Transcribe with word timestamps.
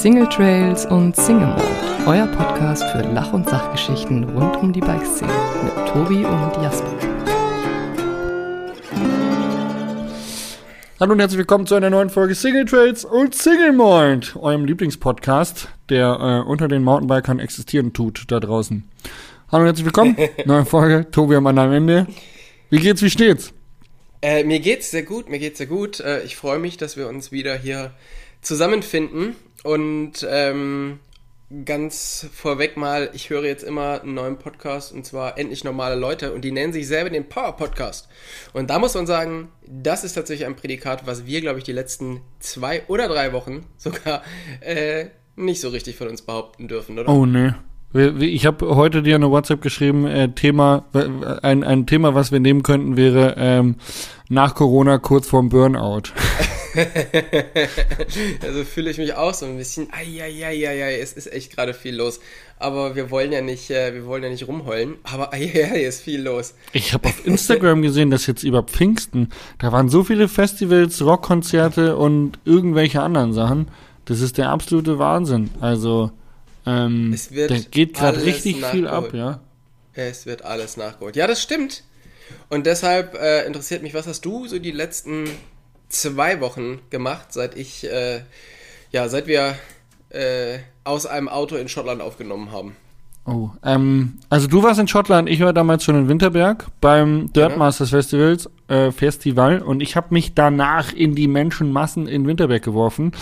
Single 0.00 0.26
Trails 0.30 0.86
und 0.86 1.14
Single 1.14 1.48
Mode, 1.48 1.62
euer 2.06 2.26
Podcast 2.28 2.82
für 2.84 3.02
Lach- 3.02 3.34
und 3.34 3.46
Sachgeschichten 3.46 4.24
rund 4.30 4.56
um 4.56 4.72
die 4.72 4.80
Bikeszene 4.80 5.30
mit 5.62 5.74
Tobi 5.88 6.24
und 6.24 6.62
Jasper. 6.62 6.90
Hallo 10.98 11.12
und 11.12 11.20
herzlich 11.20 11.36
willkommen 11.36 11.66
zu 11.66 11.74
einer 11.74 11.90
neuen 11.90 12.08
Folge 12.08 12.34
Single 12.34 12.64
Trails 12.64 13.04
und 13.04 13.34
Single 13.34 13.72
Mind, 13.72 14.36
eurem 14.36 14.64
Lieblingspodcast, 14.64 15.68
der 15.90 16.44
äh, 16.46 16.48
unter 16.48 16.68
den 16.68 16.82
Mountainbikern 16.82 17.38
existieren 17.38 17.92
tut 17.92 18.24
da 18.28 18.40
draußen. 18.40 18.88
Hallo 19.52 19.64
und 19.64 19.66
herzlich 19.66 19.84
willkommen, 19.84 20.16
neue 20.46 20.64
Folge, 20.64 21.10
Tobi 21.10 21.36
am 21.36 21.46
anderen 21.46 21.74
Ende. 21.74 22.06
Wie 22.70 22.78
geht's, 22.78 23.02
wie 23.02 23.10
steht's? 23.10 23.52
Äh, 24.22 24.44
mir 24.44 24.60
geht's 24.60 24.90
sehr 24.90 25.02
gut, 25.02 25.28
mir 25.28 25.38
geht's 25.38 25.58
sehr 25.58 25.66
gut. 25.66 26.00
Äh, 26.00 26.22
ich 26.22 26.36
freue 26.36 26.58
mich, 26.58 26.78
dass 26.78 26.96
wir 26.96 27.06
uns 27.06 27.32
wieder 27.32 27.54
hier 27.54 27.90
zusammenfinden 28.40 29.36
und 29.62 30.26
ähm, 30.28 31.00
ganz 31.64 32.28
vorweg 32.32 32.76
mal, 32.76 33.10
ich 33.12 33.28
höre 33.28 33.44
jetzt 33.44 33.64
immer 33.64 34.02
einen 34.02 34.14
neuen 34.14 34.38
Podcast 34.38 34.92
und 34.92 35.04
zwar 35.04 35.36
endlich 35.36 35.64
normale 35.64 35.96
Leute 35.96 36.32
und 36.32 36.42
die 36.42 36.52
nennen 36.52 36.72
sich 36.72 36.86
selber 36.86 37.10
den 37.10 37.28
Power 37.28 37.56
Podcast. 37.56 38.08
Und 38.52 38.70
da 38.70 38.78
muss 38.78 38.94
man 38.94 39.06
sagen, 39.06 39.48
das 39.66 40.04
ist 40.04 40.14
tatsächlich 40.14 40.46
ein 40.46 40.54
Prädikat, 40.54 41.06
was 41.06 41.26
wir, 41.26 41.40
glaube 41.40 41.58
ich, 41.58 41.64
die 41.64 41.72
letzten 41.72 42.20
zwei 42.38 42.82
oder 42.86 43.08
drei 43.08 43.32
Wochen 43.32 43.66
sogar 43.76 44.22
äh, 44.60 45.06
nicht 45.34 45.60
so 45.60 45.70
richtig 45.70 45.96
von 45.96 46.08
uns 46.08 46.22
behaupten 46.22 46.68
dürfen, 46.68 46.98
oder? 46.98 47.08
Oh 47.08 47.26
ne. 47.26 47.56
Ich 47.92 48.46
habe 48.46 48.76
heute 48.76 49.02
dir 49.02 49.16
eine 49.16 49.32
WhatsApp 49.32 49.62
geschrieben, 49.62 50.06
äh, 50.06 50.32
Thema, 50.32 50.84
ein, 51.42 51.64
ein 51.64 51.86
Thema, 51.88 52.14
was 52.14 52.30
wir 52.30 52.38
nehmen 52.38 52.62
könnten, 52.62 52.96
wäre 52.96 53.34
ähm, 53.36 53.74
nach 54.28 54.54
Corona 54.54 54.98
kurz 54.98 55.26
vorm 55.26 55.48
Burnout. 55.48 56.02
also 58.42 58.64
fühle 58.64 58.90
ich 58.90 58.98
mich 58.98 59.14
auch 59.14 59.34
so 59.34 59.46
ein 59.46 59.56
bisschen. 59.56 59.88
Eieieiei, 59.92 60.98
es 61.00 61.12
ist 61.12 61.32
echt 61.32 61.54
gerade 61.54 61.74
viel 61.74 61.96
los. 61.96 62.20
Aber 62.58 62.94
wir 62.94 63.10
wollen 63.10 63.32
ja 63.32 63.40
nicht, 63.40 63.70
äh, 63.70 63.94
wir 63.94 64.06
wollen 64.06 64.22
ja 64.22 64.28
nicht 64.28 64.46
rumheulen. 64.46 64.96
Aber 65.02 65.32
eieiei, 65.32 65.84
ist 65.84 66.02
viel 66.02 66.22
los. 66.22 66.54
Ich 66.72 66.92
habe 66.92 67.08
auf 67.08 67.26
Instagram 67.26 67.82
gesehen, 67.82 68.10
dass 68.10 68.26
jetzt 68.26 68.42
über 68.42 68.62
Pfingsten, 68.62 69.30
da 69.58 69.72
waren 69.72 69.88
so 69.88 70.04
viele 70.04 70.28
Festivals, 70.28 71.02
Rockkonzerte 71.02 71.96
und 71.96 72.38
irgendwelche 72.44 73.02
anderen 73.02 73.32
Sachen. 73.32 73.68
Das 74.04 74.20
ist 74.20 74.38
der 74.38 74.50
absolute 74.50 74.98
Wahnsinn. 74.98 75.50
Also, 75.60 76.10
ähm, 76.66 77.16
da 77.48 77.58
geht 77.70 77.94
gerade 77.94 78.24
richtig 78.24 78.60
nachgeholt. 78.60 78.72
viel 78.72 78.88
ab, 78.88 79.14
ja. 79.14 79.40
Es 79.94 80.26
wird 80.26 80.44
alles 80.44 80.76
nachgeholt. 80.76 81.16
Ja, 81.16 81.26
das 81.26 81.42
stimmt. 81.42 81.84
Und 82.48 82.66
deshalb 82.66 83.14
äh, 83.14 83.44
interessiert 83.46 83.82
mich, 83.82 83.94
was 83.94 84.06
hast 84.06 84.24
du 84.24 84.46
so 84.46 84.58
die 84.58 84.70
letzten 84.70 85.28
zwei 85.90 86.40
Wochen 86.40 86.80
gemacht, 86.88 87.32
seit 87.32 87.56
ich, 87.56 87.84
äh, 87.84 88.22
ja, 88.90 89.08
seit 89.08 89.26
wir 89.26 89.56
äh, 90.08 90.58
aus 90.84 91.06
einem 91.06 91.28
Auto 91.28 91.56
in 91.56 91.68
Schottland 91.68 92.00
aufgenommen 92.00 92.50
haben. 92.50 92.76
Oh, 93.26 93.50
ähm, 93.62 94.14
also 94.30 94.48
du 94.48 94.62
warst 94.62 94.80
in 94.80 94.88
Schottland, 94.88 95.28
ich 95.28 95.40
war 95.40 95.52
damals 95.52 95.84
schon 95.84 95.94
in 95.94 96.08
Winterberg 96.08 96.66
beim 96.80 97.30
Dirt. 97.32 97.56
Masters 97.56 97.90
Festivals, 97.90 98.48
äh, 98.68 98.90
Festival 98.92 99.60
und 99.60 99.82
ich 99.82 99.94
habe 99.94 100.08
mich 100.10 100.34
danach 100.34 100.92
in 100.92 101.14
die 101.14 101.28
Menschenmassen 101.28 102.08
in 102.08 102.26
Winterberg 102.26 102.62
geworfen, 102.62 103.12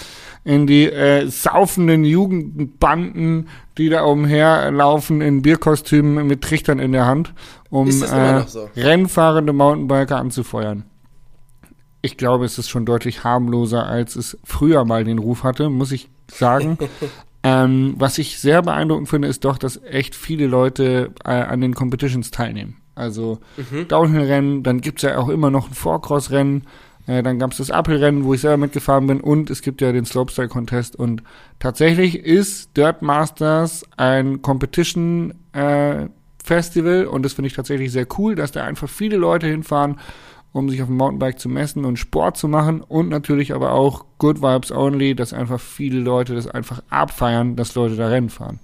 in 0.44 0.68
die 0.68 0.84
äh, 0.84 1.26
saufenden 1.28 2.04
Jugendbanden, 2.04 3.48
die 3.76 3.88
da 3.88 4.04
umherlaufen 4.04 5.20
in 5.20 5.42
Bierkostümen 5.42 6.26
mit 6.26 6.42
Trichtern 6.42 6.78
in 6.78 6.92
der 6.92 7.06
Hand, 7.06 7.34
um 7.68 7.88
äh, 7.88 8.46
so? 8.46 8.70
rennfahrende 8.76 9.52
Mountainbiker 9.52 10.16
anzufeuern. 10.16 10.84
Ich 12.00 12.16
glaube, 12.16 12.44
es 12.44 12.58
ist 12.58 12.68
schon 12.68 12.86
deutlich 12.86 13.24
harmloser, 13.24 13.86
als 13.86 14.16
es 14.16 14.38
früher 14.44 14.84
mal 14.84 15.04
den 15.04 15.18
Ruf 15.18 15.42
hatte, 15.42 15.68
muss 15.68 15.92
ich 15.92 16.08
sagen. 16.30 16.78
ähm, 17.42 17.94
was 17.98 18.18
ich 18.18 18.38
sehr 18.38 18.62
beeindruckend 18.62 19.08
finde, 19.08 19.28
ist 19.28 19.44
doch, 19.44 19.58
dass 19.58 19.82
echt 19.82 20.14
viele 20.14 20.46
Leute 20.46 21.12
äh, 21.24 21.30
an 21.30 21.60
den 21.60 21.74
Competitions 21.74 22.30
teilnehmen. 22.30 22.76
Also 22.94 23.38
Downhill-Rennen, 23.88 24.64
dann 24.64 24.80
gibt's 24.80 25.02
ja 25.02 25.18
auch 25.18 25.28
immer 25.28 25.50
noch 25.50 25.68
ein 25.68 25.74
Four-Cross-Rennen, 25.74 26.64
äh, 27.06 27.22
dann 27.22 27.38
gab's 27.38 27.56
das 27.56 27.70
Uphill-Rennen, 27.70 28.24
wo 28.24 28.34
ich 28.34 28.42
selber 28.42 28.58
mitgefahren 28.58 29.06
bin 29.06 29.20
und 29.20 29.50
es 29.50 29.62
gibt 29.62 29.80
ja 29.80 29.92
den 29.92 30.04
Slopestyle-Contest 30.04 30.96
und 30.96 31.22
tatsächlich 31.58 32.18
ist 32.18 32.76
Dirt 32.76 33.02
Masters 33.02 33.84
ein 33.96 34.42
Competition 34.42 35.34
äh, 35.52 36.06
Festival 36.44 37.06
und 37.06 37.24
das 37.24 37.32
finde 37.32 37.48
ich 37.48 37.54
tatsächlich 37.54 37.92
sehr 37.92 38.06
cool, 38.18 38.34
dass 38.34 38.52
da 38.52 38.64
einfach 38.64 38.88
viele 38.88 39.16
Leute 39.16 39.46
hinfahren, 39.46 40.00
um 40.52 40.68
sich 40.70 40.80
auf 40.82 40.88
dem 40.88 40.96
Mountainbike 40.96 41.38
zu 41.38 41.48
messen 41.48 41.84
und 41.84 41.98
Sport 41.98 42.36
zu 42.36 42.48
machen 42.48 42.80
und 42.80 43.08
natürlich 43.08 43.52
aber 43.54 43.72
auch 43.72 44.04
Good 44.18 44.42
Vibes 44.42 44.72
Only, 44.72 45.14
dass 45.14 45.32
einfach 45.32 45.60
viele 45.60 46.00
Leute 46.00 46.34
das 46.34 46.46
einfach 46.48 46.82
abfeiern, 46.90 47.54
dass 47.56 47.74
Leute 47.74 47.96
da 47.96 48.08
Rennen 48.08 48.30
fahren. 48.30 48.58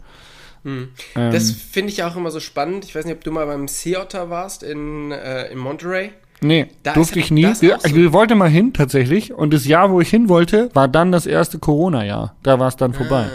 Ähm, 0.65 0.89
Das 1.15 1.51
finde 1.51 1.93
ich 1.93 2.03
auch 2.05 2.17
immer 2.17 2.31
so 2.31 2.41
spannend. 2.41 2.85
Ich 2.87 2.95
weiß 2.95 3.05
nicht, 3.05 3.15
ob 3.15 3.23
du 3.25 3.31
mal 3.31 3.47
beim 3.47 3.69
Sea 3.69 4.01
Otter 4.01 4.31
warst 4.31 4.63
in, 4.63 5.13
äh, 5.13 5.53
in 5.53 5.59
Monterey. 5.59 6.11
Nee, 6.41 6.67
Da 6.83 6.95
durfte 6.95 7.19
ich 7.21 7.31
nie. 7.31 7.53
so- 7.55 7.65
ich 7.67 8.13
wollte 8.13 8.35
mal 8.35 8.49
hin 8.51 8.73
tatsächlich 8.73 9.33
und 9.33 9.53
das 9.55 9.67
Jahr, 9.67 9.91
wo 9.91 10.01
ich 10.01 10.09
hin 10.11 10.29
wollte, 10.29 10.71
war 10.75 10.89
dann 10.89 11.13
das 11.13 11.27
erste 11.27 11.59
Corona-Jahr. 11.59 12.35
Da 12.43 12.59
war 12.59 12.69
es 12.69 12.77
dann 12.77 12.93
vorbei. 12.95 13.27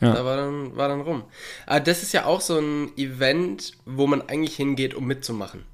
Ja. 0.00 0.12
Da 0.14 0.24
war 0.24 0.36
dann, 0.36 0.76
war 0.76 0.88
dann 0.88 1.00
rum. 1.00 1.24
Aber 1.66 1.80
das 1.80 2.02
ist 2.02 2.12
ja 2.12 2.24
auch 2.26 2.40
so 2.40 2.58
ein 2.58 2.90
Event, 2.96 3.72
wo 3.84 4.06
man 4.06 4.22
eigentlich 4.28 4.54
hingeht, 4.56 4.94
um 4.94 5.06
mitzumachen. 5.06 5.64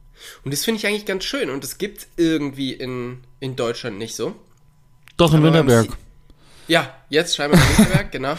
Und 0.44 0.52
das 0.52 0.64
finde 0.64 0.78
ich 0.78 0.86
eigentlich 0.86 1.06
ganz 1.06 1.24
schön. 1.24 1.50
Und 1.50 1.64
das 1.64 1.78
gibt 1.78 2.06
irgendwie 2.16 2.72
in, 2.72 3.18
in 3.40 3.56
Deutschland 3.56 3.98
nicht 3.98 4.14
so. 4.14 4.34
Doch 5.16 5.32
in 5.34 5.42
Winterberg. 5.42 5.88
Ja, 6.66 6.94
jetzt 7.08 7.36
scheinbar 7.36 7.60
in 7.60 7.78
Winterberg, 7.78 8.12
genau. 8.12 8.36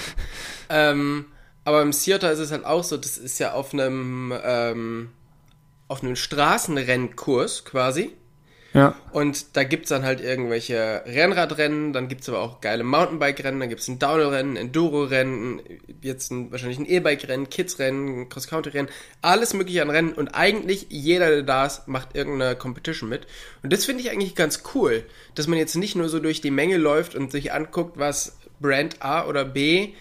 Ähm, 0.70 1.26
aber 1.64 1.82
im 1.82 1.92
Theater 1.92 2.32
ist 2.32 2.40
es 2.40 2.52
halt 2.52 2.66
auch 2.66 2.84
so, 2.84 2.98
das 2.98 3.18
ist 3.18 3.40
ja 3.40 3.54
auf 3.54 3.74
einem, 3.74 4.34
ähm, 4.44 5.10
auf 5.88 6.04
einem 6.04 6.16
Straßenrennkurs 6.16 7.66
quasi. 7.66 8.14
Ja. 8.76 8.94
Und 9.14 9.56
da 9.56 9.64
gibt's 9.64 9.88
dann 9.88 10.04
halt 10.04 10.20
irgendwelche 10.20 11.02
Rennradrennen, 11.06 11.94
dann 11.94 12.10
gibt's 12.10 12.28
aber 12.28 12.42
auch 12.42 12.60
geile 12.60 12.84
Mountainbike-Rennen, 12.84 13.62
dann 13.62 13.70
gibt's 13.70 13.88
ein 13.88 14.00
Downhill-Rennen, 14.00 14.58
Enduro-Rennen, 14.58 15.62
jetzt 16.02 16.30
ein, 16.30 16.52
wahrscheinlich 16.52 16.80
ein 16.80 16.86
E-Bike-Rennen, 16.86 17.50
Kids-Rennen, 17.50 18.28
Cross-Country-Rennen, 18.28 18.90
alles 19.22 19.54
mögliche 19.54 19.82
an 19.82 19.90
Rennen 19.90 20.12
und 20.12 20.36
eigentlich 20.36 20.88
jeder, 20.90 21.30
der 21.30 21.44
da 21.44 21.66
ist, 21.66 21.88
macht 21.88 22.18
irgendeine 22.18 22.58
Competition 22.58 23.08
mit. 23.08 23.28
Und 23.64 23.72
das 23.72 23.86
finde 23.86 24.04
ich 24.04 24.12
eigentlich 24.12 24.36
ganz 24.36 24.64
cool, 24.76 25.06
dass 25.36 25.48
man 25.48 25.58
jetzt 25.58 25.76
nicht 25.76 25.96
nur 25.96 26.10
so 26.10 26.20
durch 26.20 26.42
die 26.42 26.52
Menge 26.52 26.76
läuft 26.76 27.16
und 27.16 27.32
sich 27.32 27.54
anguckt, 27.54 27.98
was 27.98 28.38
Brand 28.60 29.02
A 29.02 29.26
oder 29.26 29.46
B 29.46 29.94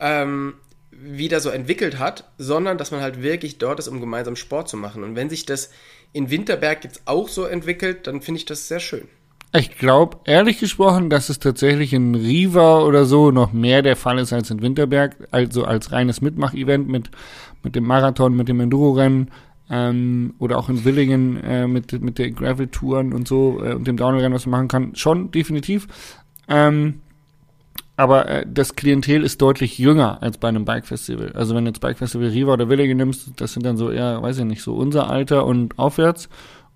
ähm, 0.00 0.54
wieder 0.90 1.40
so 1.40 1.50
entwickelt 1.50 1.98
hat, 1.98 2.30
sondern 2.38 2.78
dass 2.78 2.92
man 2.92 3.02
halt 3.02 3.22
wirklich 3.22 3.58
dort 3.58 3.78
ist, 3.78 3.88
um 3.88 4.00
gemeinsam 4.00 4.36
Sport 4.36 4.70
zu 4.70 4.78
machen. 4.78 5.04
Und 5.04 5.16
wenn 5.16 5.28
sich 5.28 5.44
das 5.44 5.68
in 6.12 6.30
Winterberg 6.30 6.84
jetzt 6.84 7.02
auch 7.06 7.28
so 7.28 7.44
entwickelt, 7.44 8.06
dann 8.06 8.20
finde 8.20 8.38
ich 8.38 8.44
das 8.44 8.68
sehr 8.68 8.80
schön. 8.80 9.08
Ich 9.54 9.76
glaube, 9.76 10.18
ehrlich 10.24 10.60
gesprochen, 10.60 11.10
dass 11.10 11.28
es 11.28 11.38
tatsächlich 11.38 11.92
in 11.92 12.14
Riva 12.14 12.80
oder 12.80 13.04
so 13.04 13.30
noch 13.30 13.52
mehr 13.52 13.82
der 13.82 13.96
Fall 13.96 14.18
ist 14.18 14.32
als 14.32 14.50
in 14.50 14.62
Winterberg, 14.62 15.28
also 15.30 15.64
als 15.64 15.92
reines 15.92 16.22
Mitmach-Event 16.22 16.88
mit, 16.88 17.10
mit 17.62 17.76
dem 17.76 17.84
Marathon, 17.84 18.34
mit 18.34 18.48
dem 18.48 18.60
Enduro-Rennen 18.60 19.30
ähm, 19.68 20.34
oder 20.38 20.56
auch 20.56 20.70
in 20.70 20.86
Willingen 20.86 21.36
äh, 21.44 21.66
mit, 21.66 21.92
mit 22.00 22.18
den 22.18 22.34
Gravel-Touren 22.34 23.12
und 23.12 23.28
so 23.28 23.62
äh, 23.62 23.74
und 23.74 23.86
dem 23.86 23.98
Downhill-Rennen, 23.98 24.34
was 24.34 24.46
man 24.46 24.60
machen 24.60 24.68
kann. 24.68 24.96
Schon, 24.96 25.30
definitiv. 25.32 25.86
Ähm, 26.48 27.01
aber 27.96 28.28
äh, 28.28 28.46
das 28.48 28.74
Klientel 28.76 29.22
ist 29.22 29.40
deutlich 29.42 29.78
jünger 29.78 30.22
als 30.22 30.38
bei 30.38 30.48
einem 30.48 30.64
Bike-Festival. 30.64 31.32
Also 31.34 31.54
wenn 31.54 31.64
du 31.64 31.70
jetzt 31.70 31.80
Bike-Festival 31.80 32.28
Riva 32.28 32.52
oder 32.54 32.68
Willingen 32.68 32.96
nimmst, 32.96 33.30
das 33.36 33.52
sind 33.52 33.64
dann 33.66 33.76
so 33.76 33.90
eher, 33.90 34.22
weiß 34.22 34.38
ich 34.38 34.44
nicht, 34.44 34.62
so 34.62 34.74
unser 34.74 35.10
Alter 35.10 35.46
und 35.46 35.78
aufwärts. 35.78 36.28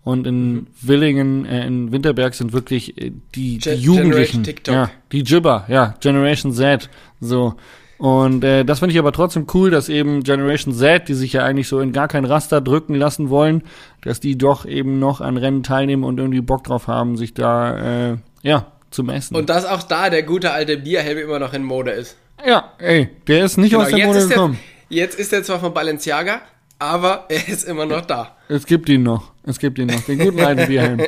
Und 0.02 0.24
in 0.26 0.68
Willingen, 0.82 1.46
äh, 1.46 1.66
in 1.66 1.90
Winterberg 1.90 2.34
sind 2.34 2.52
wirklich 2.52 2.96
äh, 2.96 3.10
die, 3.34 3.58
die 3.58 3.58
Ge- 3.58 3.74
Jugendlichen. 3.74 4.42
Generation 4.42 4.42
TikTok. 4.44 4.74
Ja, 4.74 4.90
die 5.10 5.22
Jibber, 5.22 5.64
ja, 5.68 5.94
Generation 6.00 6.52
Z. 6.52 6.88
So. 7.20 7.54
Und 7.98 8.44
äh, 8.44 8.64
das 8.64 8.80
finde 8.80 8.92
ich 8.92 8.98
aber 8.98 9.10
trotzdem 9.10 9.46
cool, 9.54 9.70
dass 9.70 9.88
eben 9.88 10.22
Generation 10.22 10.74
Z, 10.74 11.08
die 11.08 11.14
sich 11.14 11.32
ja 11.32 11.44
eigentlich 11.44 11.66
so 11.66 11.80
in 11.80 11.92
gar 11.92 12.08
kein 12.08 12.26
Raster 12.26 12.60
drücken 12.60 12.94
lassen 12.94 13.30
wollen, 13.30 13.62
dass 14.02 14.20
die 14.20 14.36
doch 14.38 14.66
eben 14.66 14.98
noch 14.98 15.22
an 15.22 15.38
Rennen 15.38 15.62
teilnehmen 15.62 16.04
und 16.04 16.18
irgendwie 16.18 16.42
Bock 16.42 16.62
drauf 16.62 16.88
haben, 16.88 17.16
sich 17.16 17.32
da 17.34 18.10
äh, 18.12 18.16
ja 18.42 18.66
zu 18.96 19.04
messen. 19.04 19.36
Und 19.36 19.48
dass 19.48 19.64
auch 19.64 19.82
da 19.84 20.10
der 20.10 20.24
gute 20.24 20.50
alte 20.50 20.76
Bierhelm 20.78 21.18
immer 21.18 21.38
noch 21.38 21.52
in 21.52 21.62
Mode 21.62 21.92
ist. 21.92 22.16
Ja, 22.44 22.72
ey, 22.78 23.08
der 23.28 23.44
ist 23.44 23.56
nicht 23.56 23.76
aus 23.76 23.88
der 23.90 24.06
Mode 24.06 24.18
ist 24.18 24.28
der, 24.28 24.36
gekommen. 24.36 24.58
jetzt 24.88 25.18
ist 25.18 25.32
er 25.32 25.42
zwar 25.44 25.60
von 25.60 25.72
Balenciaga, 25.72 26.40
aber 26.78 27.26
er 27.28 27.48
ist 27.48 27.64
immer 27.64 27.86
noch 27.86 28.04
da. 28.04 28.36
Es 28.48 28.66
gibt 28.66 28.88
ihn 28.88 29.04
noch. 29.04 29.32
Es 29.44 29.58
gibt 29.58 29.78
ihn 29.78 29.86
noch. 29.86 30.00
Den 30.00 30.18
guten 30.18 30.40
alten 30.40 30.66
Bierhelm. 30.68 31.02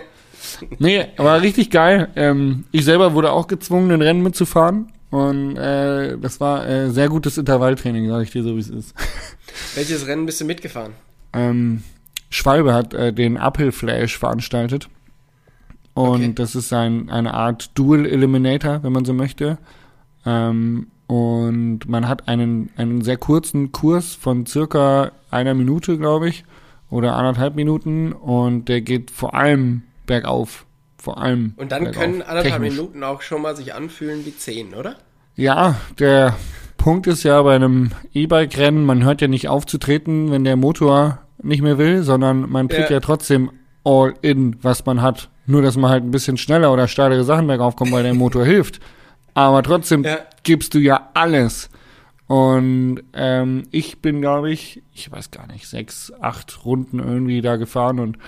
Nee, 0.78 1.06
war 1.16 1.42
richtig 1.42 1.70
geil. 1.70 2.08
Ähm, 2.14 2.64
ich 2.70 2.84
selber 2.84 3.14
wurde 3.14 3.32
auch 3.32 3.48
gezwungen, 3.48 3.88
den 3.88 4.02
Rennen 4.02 4.22
mitzufahren. 4.22 4.92
Und 5.10 5.56
äh, 5.56 6.18
das 6.18 6.38
war 6.40 6.68
äh, 6.68 6.90
sehr 6.90 7.08
gutes 7.08 7.38
Intervalltraining, 7.38 8.08
sage 8.08 8.24
ich 8.24 8.30
dir 8.30 8.42
so, 8.42 8.54
wie 8.56 8.60
es 8.60 8.68
ist. 8.68 8.94
Welches 9.74 10.06
Rennen 10.06 10.26
bist 10.26 10.40
du 10.40 10.44
mitgefahren? 10.44 10.92
Ähm, 11.32 11.82
Schwalbe 12.30 12.74
hat 12.74 12.92
äh, 12.92 13.12
den 13.12 13.38
Uphill 13.38 13.72
Flash 13.72 14.18
veranstaltet. 14.18 14.88
Und 15.94 16.22
Okay. 16.22 16.32
das 16.34 16.54
ist 16.54 16.72
ein, 16.72 17.10
eine 17.10 17.34
Art 17.34 17.70
Dual 17.76 18.06
Eliminator, 18.06 18.82
wenn 18.82 18.92
man 18.92 19.04
so 19.04 19.12
möchte. 19.12 19.58
Ähm, 20.24 20.88
und 21.06 21.88
man 21.88 22.06
hat 22.06 22.28
einen, 22.28 22.70
einen 22.76 23.02
sehr 23.02 23.16
kurzen 23.16 23.72
Kurs 23.72 24.14
von 24.14 24.46
circa 24.46 25.10
einer 25.30 25.54
Minute, 25.54 25.96
glaube 25.98 26.28
ich, 26.28 26.44
oder 26.90 27.16
anderthalb 27.16 27.54
Minuten 27.56 28.12
und 28.12 28.68
der 28.68 28.80
geht 28.82 29.10
vor 29.10 29.34
allem 29.34 29.82
bergauf. 30.06 30.66
Vor 31.00 31.18
allem. 31.20 31.54
Und 31.56 31.72
dann 31.72 31.84
bergauf, 31.84 32.02
können 32.02 32.22
anderthalb 32.22 32.44
technisch. 32.54 32.74
Minuten 32.76 33.04
auch 33.04 33.22
schon 33.22 33.42
mal 33.42 33.56
sich 33.56 33.74
anfühlen 33.74 34.24
wie 34.26 34.36
zehn, 34.36 34.74
oder? 34.74 34.96
Ja, 35.36 35.76
der 35.98 36.36
Punkt 36.76 37.06
ist 37.06 37.22
ja 37.22 37.40
bei 37.42 37.54
einem 37.54 37.90
E-Bike-Rennen, 38.12 38.84
man 38.84 39.04
hört 39.04 39.20
ja 39.20 39.28
nicht 39.28 39.48
aufzutreten, 39.48 40.30
wenn 40.30 40.44
der 40.44 40.56
Motor 40.56 41.18
nicht 41.42 41.62
mehr 41.62 41.78
will, 41.78 42.02
sondern 42.02 42.50
man 42.50 42.68
tut 42.68 42.78
Ja. 42.80 42.90
ja 42.90 43.00
trotzdem 43.00 43.50
all 43.84 44.14
in, 44.22 44.56
was 44.62 44.84
man 44.86 45.00
hat. 45.00 45.30
Nur, 45.48 45.62
dass 45.62 45.76
man 45.76 45.90
halt 45.90 46.04
ein 46.04 46.10
bisschen 46.10 46.36
schneller 46.36 46.72
oder 46.72 46.86
steilere 46.88 47.24
Sachen 47.24 47.46
bergauf 47.46 47.74
kommt, 47.74 47.90
weil 47.90 48.02
der 48.02 48.12
Motor 48.14 48.44
hilft. 48.44 48.80
Aber 49.34 49.62
trotzdem 49.62 50.04
Ja. 50.04 50.18
gibst 50.42 50.74
du 50.74 50.78
ja 50.78 51.08
alles. 51.14 51.70
Und 52.26 53.00
ähm, 53.14 53.62
ich 53.70 54.00
bin, 54.02 54.20
glaube 54.20 54.50
ich, 54.52 54.82
ich 54.94 55.10
weiß 55.10 55.30
gar 55.30 55.46
nicht, 55.46 55.66
sechs, 55.66 56.12
acht 56.20 56.64
Runden 56.66 56.98
irgendwie 56.98 57.40
da 57.40 57.56
gefahren 57.56 57.98
und 57.98 58.18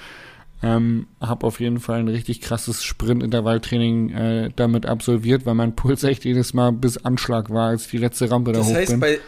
ähm, 0.63 1.07
habe 1.21 1.47
auf 1.47 1.61
jeden 1.61 1.79
Fall 1.81 1.99
ein 2.01 2.09
richtig 2.09 2.41
krasses 2.41 2.83
Sprint-Intervalltraining 2.85 4.11
äh, 4.11 4.51
damit 4.57 4.87
absolviert, 4.87 5.45
weil 5.45 5.55
mein 5.55 5.77
Puls 5.77 6.03
echt 6.05 6.25
jedes 6.25 6.55
Mal 6.55 6.73
bis 6.73 6.97
Anschlag 7.05 7.51
war, 7.51 7.69
als 7.69 7.89
die 7.89 7.99
letzte 7.99 8.31
Rampe 8.31 8.53
da 8.53 8.61
Das 8.61 8.69
hoch 8.69 8.75
heißt, 8.75 8.91
bin. 8.93 9.01
bei, 9.01 9.19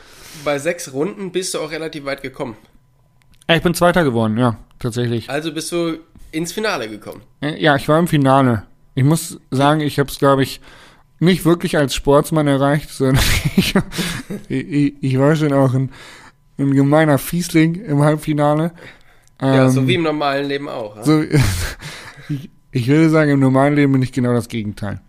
bei 0.44 0.58
sechs 0.58 0.92
Runden 0.94 1.30
bist 1.32 1.52
du 1.54 1.58
auch 1.60 1.70
relativ 1.70 2.04
weit 2.06 2.22
gekommen. 2.22 2.56
Ich 3.54 3.62
bin 3.62 3.74
Zweiter 3.74 4.04
geworden, 4.04 4.38
ja, 4.38 4.56
tatsächlich. 4.78 5.28
Also 5.28 5.52
bist 5.52 5.70
du 5.72 5.98
ins 6.32 6.52
Finale 6.52 6.88
gekommen. 6.88 7.22
Ja, 7.40 7.76
ich 7.76 7.88
war 7.88 7.98
im 7.98 8.08
Finale. 8.08 8.64
Ich 8.94 9.04
muss 9.04 9.38
sagen, 9.50 9.80
ich 9.80 9.98
habe 9.98 10.10
es, 10.10 10.18
glaube 10.18 10.42
ich, 10.42 10.60
nicht 11.20 11.44
wirklich 11.44 11.76
als 11.76 11.94
Sportsmann 11.94 12.48
erreicht, 12.48 12.90
sondern 12.90 13.22
ich, 13.56 13.74
ich, 14.48 14.94
ich 15.00 15.18
war 15.18 15.36
schon 15.36 15.52
auch 15.52 15.72
ein, 15.72 15.90
ein 16.58 16.74
gemeiner 16.74 17.18
Fiesling 17.18 17.76
im 17.76 18.02
Halbfinale. 18.02 18.72
ja, 19.40 19.64
Ähm, 19.66 19.70
so 19.70 19.86
wie 19.86 19.94
im 19.94 20.02
normalen 20.02 20.46
Leben 20.48 20.68
auch. 20.68 20.96
ja? 20.96 21.04
so, 21.04 21.22
ich, 22.28 22.50
ich 22.72 22.88
würde 22.88 23.08
sagen, 23.10 23.30
im 23.30 23.40
normalen 23.40 23.74
Leben 23.74 23.92
bin 23.92 24.02
ich 24.02 24.12
genau 24.12 24.32
das 24.32 24.48
Gegenteil. 24.48 25.00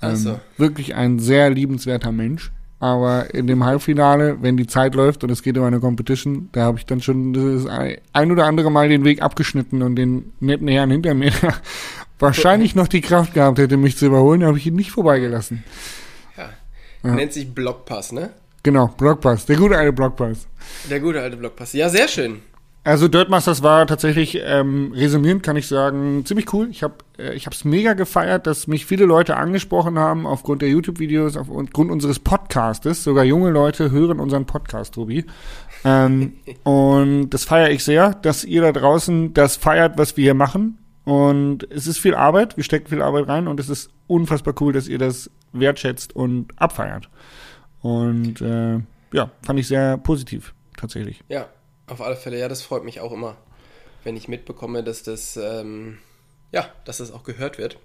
Ach 0.00 0.14
so. 0.16 0.30
Ähm, 0.30 0.40
wirklich 0.58 0.94
ein 0.94 1.18
sehr 1.18 1.50
liebenswerter 1.50 2.12
Mensch. 2.12 2.52
Aber 2.80 3.34
in 3.34 3.48
dem 3.48 3.64
Halbfinale, 3.64 4.38
wenn 4.40 4.56
die 4.56 4.66
Zeit 4.66 4.94
läuft 4.94 5.24
und 5.24 5.30
es 5.30 5.42
geht 5.42 5.58
um 5.58 5.64
eine 5.64 5.80
Competition, 5.80 6.48
da 6.52 6.62
habe 6.62 6.78
ich 6.78 6.86
dann 6.86 7.00
schon 7.00 7.32
das 7.32 7.66
ein 8.12 8.32
oder 8.32 8.46
andere 8.46 8.70
Mal 8.70 8.88
den 8.88 9.04
Weg 9.04 9.20
abgeschnitten 9.20 9.82
und 9.82 9.96
den 9.96 10.32
netten 10.38 10.68
Herrn 10.68 10.90
hinter 10.90 11.14
mir, 11.14 11.32
wahrscheinlich 12.20 12.76
noch 12.76 12.86
die 12.86 13.00
Kraft 13.00 13.34
gehabt 13.34 13.58
hätte, 13.58 13.76
mich 13.76 13.96
zu 13.96 14.06
überholen, 14.06 14.44
habe 14.44 14.58
ich 14.58 14.66
ihn 14.66 14.76
nicht 14.76 14.92
vorbeigelassen. 14.92 15.64
Ja. 16.36 16.50
Ja. 17.02 17.14
Nennt 17.14 17.32
sich 17.32 17.52
Blockpass, 17.52 18.12
ne? 18.12 18.30
Genau, 18.62 18.88
Blockpass, 18.88 19.46
der 19.46 19.56
gute 19.56 19.76
alte 19.76 19.92
Blockpass. 19.92 20.46
Der 20.88 21.00
gute 21.00 21.20
alte 21.20 21.36
Blockpass. 21.36 21.72
Ja, 21.72 21.88
sehr 21.88 22.06
schön. 22.06 22.42
Also 22.84 23.06
Dirtmasters 23.06 23.62
war 23.62 23.86
tatsächlich, 23.86 24.40
ähm, 24.42 24.92
resümierend 24.94 25.42
kann 25.42 25.56
ich 25.56 25.66
sagen, 25.66 26.24
ziemlich 26.24 26.52
cool. 26.54 26.68
Ich 26.70 26.82
habe 26.82 26.94
äh, 27.18 27.34
ich 27.34 27.46
hab's 27.46 27.64
mega 27.64 27.92
gefeiert, 27.92 28.46
dass 28.46 28.66
mich 28.66 28.86
viele 28.86 29.04
Leute 29.04 29.36
angesprochen 29.36 29.98
haben 29.98 30.26
aufgrund 30.26 30.62
der 30.62 30.70
YouTube-Videos, 30.70 31.36
aufgrund 31.36 31.90
unseres 31.90 32.18
Podcastes. 32.18 33.04
Sogar 33.04 33.24
junge 33.24 33.50
Leute 33.50 33.90
hören 33.90 34.20
unseren 34.20 34.46
Podcast, 34.46 34.94
Tobi. 34.94 35.26
Ähm, 35.84 36.34
und 36.64 37.30
das 37.30 37.44
feiere 37.44 37.70
ich 37.70 37.84
sehr, 37.84 38.14
dass 38.14 38.44
ihr 38.44 38.62
da 38.62 38.72
draußen 38.72 39.34
das 39.34 39.56
feiert, 39.56 39.98
was 39.98 40.16
wir 40.16 40.24
hier 40.24 40.34
machen. 40.34 40.78
Und 41.04 41.70
es 41.70 41.86
ist 41.86 41.98
viel 41.98 42.14
Arbeit, 42.14 42.56
wir 42.56 42.64
stecken 42.64 42.88
viel 42.88 43.02
Arbeit 43.02 43.28
rein 43.28 43.48
und 43.48 43.58
es 43.60 43.68
ist 43.68 43.90
unfassbar 44.06 44.54
cool, 44.60 44.74
dass 44.74 44.88
ihr 44.88 44.98
das 44.98 45.30
wertschätzt 45.52 46.14
und 46.14 46.52
abfeiert. 46.56 47.08
Und 47.80 48.40
äh, 48.42 48.80
ja, 49.12 49.30
fand 49.42 49.58
ich 49.58 49.68
sehr 49.68 49.96
positiv, 49.96 50.52
tatsächlich. 50.76 51.22
Ja, 51.28 51.46
auf 51.88 52.00
alle 52.00 52.16
Fälle. 52.16 52.38
Ja, 52.38 52.48
das 52.48 52.62
freut 52.62 52.84
mich 52.84 53.00
auch 53.00 53.12
immer, 53.12 53.36
wenn 54.04 54.16
ich 54.16 54.28
mitbekomme, 54.28 54.82
dass 54.82 55.02
das, 55.02 55.36
ähm, 55.36 55.98
ja, 56.52 56.68
dass 56.84 56.98
das 56.98 57.12
auch 57.12 57.24
gehört 57.24 57.58
wird. 57.58 57.78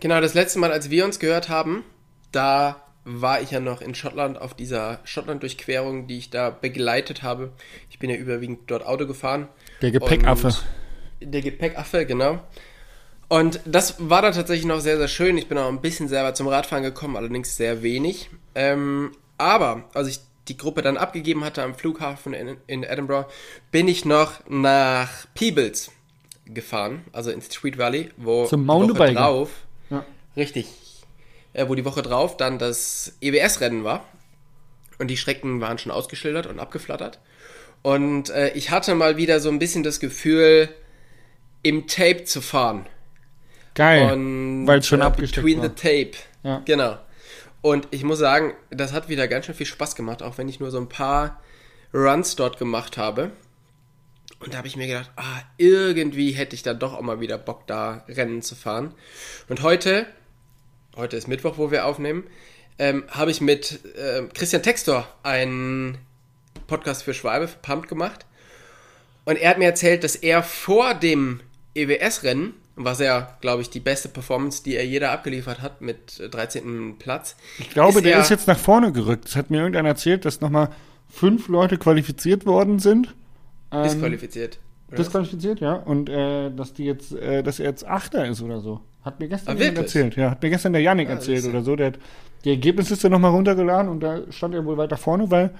Genau, 0.00 0.20
das 0.20 0.34
letzte 0.34 0.58
Mal, 0.58 0.72
als 0.72 0.90
wir 0.90 1.04
uns 1.04 1.18
gehört 1.18 1.48
haben, 1.48 1.84
da 2.32 2.82
war 3.04 3.40
ich 3.40 3.50
ja 3.50 3.60
noch 3.60 3.80
in 3.80 3.94
Schottland 3.94 4.40
auf 4.40 4.54
dieser 4.54 5.00
Schottland-Durchquerung, 5.04 6.06
die 6.06 6.18
ich 6.18 6.30
da 6.30 6.50
begleitet 6.50 7.22
habe. 7.22 7.52
Ich 7.90 7.98
bin 7.98 8.10
ja 8.10 8.16
überwiegend 8.16 8.70
dort 8.70 8.86
Auto 8.86 9.06
gefahren. 9.06 9.48
Der 9.80 9.90
Gepäckaffe. 9.90 10.54
Der 11.20 11.40
Gepäckaffe, 11.40 12.06
genau. 12.06 12.40
Und 13.28 13.60
das 13.64 13.96
war 13.98 14.22
dann 14.22 14.34
tatsächlich 14.34 14.66
noch 14.66 14.80
sehr, 14.80 14.98
sehr 14.98 15.08
schön. 15.08 15.38
Ich 15.38 15.48
bin 15.48 15.56
auch 15.58 15.68
ein 15.68 15.80
bisschen 15.80 16.08
selber 16.08 16.34
zum 16.34 16.48
Radfahren 16.48 16.84
gekommen, 16.84 17.16
allerdings 17.16 17.56
sehr 17.56 17.82
wenig. 17.82 18.28
Ähm, 18.54 19.12
aber 19.38 19.88
als 19.94 20.08
ich 20.08 20.20
die 20.48 20.56
Gruppe 20.56 20.82
dann 20.82 20.96
abgegeben 20.96 21.44
hatte 21.44 21.62
am 21.62 21.74
Flughafen 21.74 22.34
in, 22.34 22.56
in 22.66 22.82
Edinburgh, 22.82 23.28
bin 23.70 23.88
ich 23.88 24.04
noch 24.04 24.40
nach 24.48 25.26
Peebles 25.34 25.90
gefahren, 26.46 27.04
also 27.12 27.30
ins 27.30 27.46
Street 27.46 27.78
Valley, 27.78 28.10
wo 28.16 28.46
Zum 28.46 28.62
die 28.62 28.68
Woche 28.68 29.12
drauf, 29.14 29.50
Ja. 29.90 30.04
richtig, 30.36 30.66
äh, 31.52 31.68
wo 31.68 31.74
die 31.74 31.84
Woche 31.84 32.02
drauf 32.02 32.36
dann 32.36 32.58
das 32.58 33.16
EWS-Rennen 33.20 33.84
war. 33.84 34.04
Und 34.98 35.08
die 35.08 35.16
Strecken 35.16 35.60
waren 35.60 35.78
schon 35.78 35.90
ausgeschildert 35.90 36.46
und 36.46 36.60
abgeflattert. 36.60 37.18
Und 37.82 38.30
äh, 38.30 38.50
ich 38.50 38.70
hatte 38.70 38.94
mal 38.94 39.16
wieder 39.16 39.40
so 39.40 39.48
ein 39.48 39.58
bisschen 39.58 39.82
das 39.82 39.98
Gefühl, 40.00 40.68
im 41.62 41.86
Tape 41.86 42.24
zu 42.24 42.40
fahren. 42.40 42.86
Geil. 43.74 44.06
Weil 44.66 44.80
es 44.80 44.86
schon 44.86 45.00
äh, 45.00 45.04
abgesteckt 45.04 45.44
Between 45.44 45.62
war. 45.62 45.68
the 45.68 45.74
Tape. 45.74 46.12
Ja. 46.42 46.62
Genau. 46.64 46.98
Und 47.62 47.88
ich 47.92 48.02
muss 48.02 48.18
sagen, 48.18 48.54
das 48.70 48.92
hat 48.92 49.08
wieder 49.08 49.28
ganz 49.28 49.46
schön 49.46 49.54
viel 49.54 49.66
Spaß 49.66 49.94
gemacht, 49.94 50.22
auch 50.22 50.36
wenn 50.36 50.48
ich 50.48 50.60
nur 50.60 50.70
so 50.70 50.78
ein 50.78 50.88
paar 50.88 51.40
Runs 51.94 52.36
dort 52.36 52.58
gemacht 52.58 52.98
habe. 52.98 53.30
Und 54.40 54.52
da 54.52 54.58
habe 54.58 54.66
ich 54.66 54.76
mir 54.76 54.88
gedacht, 54.88 55.10
ah, 55.16 55.40
irgendwie 55.56 56.32
hätte 56.32 56.56
ich 56.56 56.64
da 56.64 56.74
doch 56.74 56.94
auch 56.94 57.02
mal 57.02 57.20
wieder 57.20 57.38
Bock, 57.38 57.66
da 57.68 58.04
Rennen 58.08 58.42
zu 58.42 58.56
fahren. 58.56 58.92
Und 59.48 59.62
heute, 59.62 60.06
heute 60.96 61.16
ist 61.16 61.28
Mittwoch, 61.28 61.58
wo 61.58 61.70
wir 61.70 61.86
aufnehmen, 61.86 62.24
ähm, 62.78 63.04
habe 63.08 63.30
ich 63.30 63.40
mit 63.40 63.78
ähm, 63.96 64.30
Christian 64.32 64.62
Textor 64.62 65.06
einen 65.22 65.98
Podcast 66.66 67.04
für 67.04 67.14
Schwalbe, 67.14 67.46
für 67.46 67.58
Pump 67.58 67.86
gemacht. 67.86 68.26
Und 69.24 69.36
er 69.36 69.50
hat 69.50 69.58
mir 69.58 69.66
erzählt, 69.66 70.02
dass 70.02 70.16
er 70.16 70.42
vor 70.42 70.94
dem 70.94 71.40
EWS-Rennen, 71.76 72.54
was 72.76 73.00
ja, 73.00 73.36
glaube 73.40 73.62
ich, 73.62 73.70
die 73.70 73.80
beste 73.80 74.08
Performance, 74.08 74.62
die 74.62 74.76
er 74.76 74.86
jeder 74.86 75.12
abgeliefert 75.12 75.60
hat, 75.60 75.80
mit 75.80 76.18
äh, 76.20 76.28
13. 76.28 76.96
Platz. 76.98 77.36
Ich 77.58 77.70
glaube, 77.70 77.98
ist 77.98 78.04
der 78.04 78.14
er- 78.14 78.20
ist 78.20 78.30
jetzt 78.30 78.48
nach 78.48 78.58
vorne 78.58 78.92
gerückt. 78.92 79.26
Das 79.26 79.36
hat 79.36 79.50
mir 79.50 79.58
irgendeiner 79.58 79.88
erzählt, 79.90 80.24
dass 80.24 80.40
nochmal 80.40 80.70
fünf 81.08 81.48
Leute 81.48 81.76
qualifiziert 81.78 82.46
worden 82.46 82.78
sind. 82.78 83.14
Ähm, 83.70 83.82
disqualifiziert. 83.84 84.58
Disqualifiziert, 84.96 85.60
ja. 85.60 85.74
Und 85.74 86.08
äh, 86.10 86.50
dass 86.50 86.74
die 86.74 86.84
jetzt, 86.84 87.12
äh, 87.14 87.42
dass 87.42 87.58
er 87.60 87.66
jetzt 87.70 87.86
Achter 87.86 88.26
ist 88.26 88.42
oder 88.42 88.60
so. 88.60 88.80
Hat 89.04 89.18
mir 89.20 89.28
gestern 89.28 89.56
Ah, 89.56 89.60
jemand 89.60 89.78
erzählt. 89.78 90.16
Ja, 90.16 90.30
hat 90.30 90.42
mir 90.42 90.50
gestern 90.50 90.72
der 90.74 90.82
Yannick 90.82 91.08
Ah, 91.08 91.12
erzählt 91.12 91.44
oder 91.46 91.62
so. 91.62 91.76
Der 91.76 91.88
hat 91.88 91.98
die 92.44 92.50
Ergebnisliste 92.50 93.08
nochmal 93.10 93.30
runtergeladen 93.30 93.90
und 93.90 94.00
da 94.00 94.20
stand 94.30 94.54
er 94.54 94.64
wohl 94.64 94.76
weiter 94.76 94.96
vorne, 94.96 95.30
weil 95.30 95.50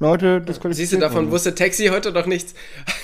Leute 0.00 0.40
disqualifiziert 0.40 0.88
Siehst 0.90 0.92
du, 0.94 0.98
davon 1.00 1.24
wurden. 1.26 1.30
wusste 1.32 1.54
Taxi 1.54 1.86
heute 1.86 2.10
noch 2.10 2.26
nichts. 2.26 2.54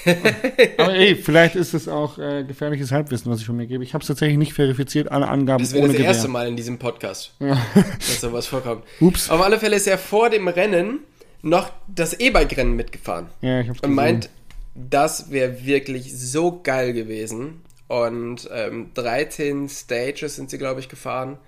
Aber 0.79 0.95
ey, 0.95 1.15
vielleicht 1.15 1.55
ist 1.55 1.73
es 1.75 1.87
auch 1.89 2.19
äh, 2.19 2.43
gefährliches 2.45 2.91
Halbwissen, 2.91 3.31
was 3.31 3.39
ich 3.41 3.47
von 3.47 3.57
mir 3.57 3.67
gebe. 3.69 3.85
Ich 3.85 3.95
habe 3.95 4.03
es 4.03 4.09
tatsächlich 4.09 4.37
nicht 4.39 4.53
verifiziert, 4.53 5.11
alle 5.13 5.29
Angaben 5.29 5.63
Das 5.63 5.73
wäre 5.73 5.87
das 5.87 5.93
Gewehr. 5.97 6.07
erste 6.09 6.27
Mal 6.29 6.49
in 6.49 6.57
diesem 6.57 6.79
Podcast, 6.79 7.35
Ja. 7.39 7.57
dass 7.99 8.21
sowas 8.21 8.47
vorkommt. 8.49 8.83
Ups. 9.01 9.31
Auf 9.31 9.41
alle 9.41 9.59
Fälle 9.61 9.77
ist 9.77 9.87
er 9.87 9.97
vor 9.99 10.29
dem 10.31 10.49
Rennen 10.49 11.01
noch 11.43 11.71
das 11.87 12.15
E-Bike-Rennen 12.19 12.75
mitgefahren. 12.75 13.27
Ja, 13.43 13.61
ich 13.61 13.69
hab's 13.69 13.79
Und 13.79 13.91
gesehen. 13.91 13.95
meint, 13.95 14.31
das 14.75 15.31
wäre 15.31 15.65
wirklich 15.65 16.19
so 16.19 16.61
geil 16.63 16.93
gewesen. 16.95 17.61
Und 17.87 18.49
ähm, 18.53 18.91
13 18.95 19.69
Stages 19.69 20.35
sind 20.37 20.51
sie, 20.51 20.59
glaube 20.59 20.81
ich, 20.81 20.89
gefahren. 20.89 21.39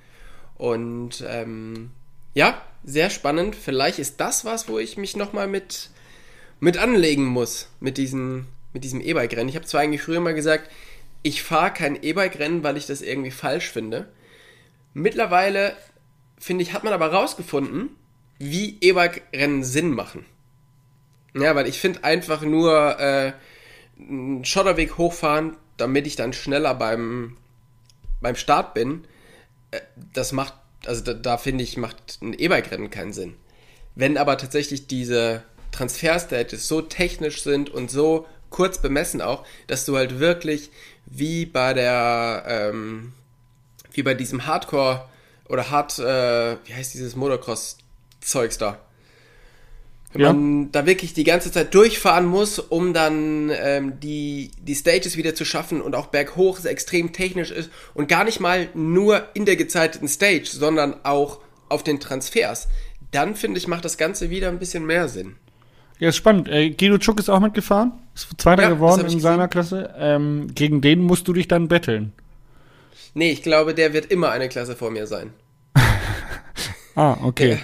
Und 0.56 1.24
ähm, 1.28 1.90
ja, 2.34 2.60
sehr 2.84 3.10
spannend. 3.10 3.56
Vielleicht 3.56 3.98
ist 3.98 4.20
das 4.20 4.44
was, 4.44 4.68
wo 4.68 4.78
ich 4.78 4.96
mich 4.96 5.16
nochmal 5.16 5.46
mit, 5.46 5.90
mit 6.60 6.78
anlegen 6.78 7.26
muss, 7.26 7.68
mit, 7.80 7.98
diesen, 7.98 8.46
mit 8.72 8.84
diesem 8.84 9.00
E-Bike-Rennen. 9.00 9.48
Ich 9.48 9.56
habe 9.56 9.66
zwar 9.66 9.82
eigentlich 9.82 10.02
früher 10.02 10.20
mal 10.20 10.34
gesagt, 10.34 10.70
ich 11.22 11.42
fahre 11.42 11.72
kein 11.72 12.02
E-Bike-Rennen, 12.02 12.62
weil 12.62 12.76
ich 12.76 12.86
das 12.86 13.02
irgendwie 13.02 13.30
falsch 13.30 13.70
finde. 13.70 14.08
Mittlerweile, 14.94 15.76
finde 16.38 16.62
ich, 16.62 16.72
hat 16.72 16.84
man 16.84 16.92
aber 16.92 17.12
rausgefunden, 17.12 17.90
wie 18.38 18.78
E-Bike-Rennen 18.80 19.64
Sinn 19.64 19.90
machen. 19.90 20.24
Ja, 21.34 21.54
weil 21.54 21.66
ich 21.66 21.78
finde 21.78 22.04
einfach 22.04 22.42
nur 22.42 22.98
äh, 22.98 23.32
einen 23.98 24.44
Schotterweg 24.44 24.98
hochfahren, 24.98 25.56
damit 25.76 26.06
ich 26.06 26.16
dann 26.16 26.32
schneller 26.32 26.74
beim, 26.74 27.36
beim 28.20 28.34
Start 28.36 28.74
bin, 28.74 29.04
äh, 29.70 29.80
das 30.12 30.32
macht, 30.32 30.54
also 30.86 31.02
da, 31.02 31.14
da 31.14 31.38
finde 31.38 31.64
ich, 31.64 31.76
macht 31.76 32.18
ein 32.22 32.32
E-Bike-Rennen 32.32 32.90
keinen 32.90 33.12
Sinn. 33.12 33.34
Wenn 33.94 34.16
aber 34.16 34.38
tatsächlich 34.38 34.86
diese 34.86 35.42
Transfer-Stages 35.72 36.66
so 36.68 36.82
technisch 36.82 37.42
sind 37.42 37.70
und 37.70 37.90
so 37.90 38.26
kurz 38.50 38.78
bemessen 38.78 39.20
auch, 39.20 39.44
dass 39.66 39.84
du 39.84 39.96
halt 39.96 40.18
wirklich 40.18 40.70
wie 41.06 41.46
bei 41.46 41.72
der, 41.74 42.44
ähm, 42.46 43.12
wie 43.92 44.02
bei 44.02 44.14
diesem 44.14 44.46
Hardcore 44.46 45.08
oder 45.48 45.70
hart, 45.70 45.98
äh, 45.98 46.56
wie 46.64 46.74
heißt 46.74 46.94
dieses 46.94 47.16
Motocross-Zeugs 47.16 48.58
da? 48.58 48.78
Wenn 50.12 50.20
Ja. 50.22 50.32
man 50.32 50.72
da 50.72 50.86
wirklich 50.86 51.14
die 51.14 51.22
ganze 51.24 51.52
Zeit 51.52 51.72
durchfahren 51.72 52.26
muss, 52.26 52.58
um 52.58 52.92
dann 52.92 53.50
ähm, 53.54 54.00
die, 54.00 54.50
die 54.60 54.74
Stages 54.74 55.16
wieder 55.16 55.34
zu 55.36 55.44
schaffen 55.44 55.80
und 55.80 55.94
auch 55.94 56.06
berghoch 56.06 56.58
es 56.58 56.64
extrem 56.64 57.12
technisch 57.12 57.50
ist 57.52 57.70
und 57.94 58.08
gar 58.08 58.24
nicht 58.24 58.40
mal 58.40 58.68
nur 58.74 59.22
in 59.34 59.44
der 59.44 59.54
gezeiteten 59.56 60.08
Stage, 60.08 60.46
sondern 60.46 60.94
auch 61.04 61.38
auf 61.68 61.84
den 61.84 62.00
Transfers, 62.00 62.66
dann 63.12 63.36
finde 63.36 63.58
ich, 63.58 63.68
macht 63.68 63.84
das 63.84 63.98
Ganze 63.98 64.30
wieder 64.30 64.48
ein 64.48 64.58
bisschen 64.58 64.84
mehr 64.84 65.08
Sinn. 65.08 65.36
Ja, 66.00 66.08
ist 66.08 66.16
spannend. 66.16 66.48
Äh, 66.48 66.70
Guido 66.70 66.98
Schuck 67.00 67.20
ist 67.20 67.28
auch 67.28 67.40
mitgefahren. 67.40 67.92
Ist 68.14 68.28
Zweiter 68.38 68.62
Ja, 68.64 68.68
geworden 68.70 69.06
in 69.06 69.20
seiner 69.20 69.46
Klasse. 69.48 69.94
Ähm, 69.98 70.48
gegen 70.54 70.80
den 70.80 71.02
musst 71.02 71.28
du 71.28 71.32
dich 71.32 71.46
dann 71.46 71.68
betteln. 71.68 72.12
Nee, 73.14 73.30
ich 73.30 73.42
glaube, 73.42 73.74
der 73.74 73.92
wird 73.92 74.06
immer 74.06 74.30
eine 74.30 74.48
Klasse 74.48 74.74
vor 74.74 74.90
mir 74.90 75.06
sein. 75.06 75.32
Ah, 76.96 77.16
okay. 77.22 77.58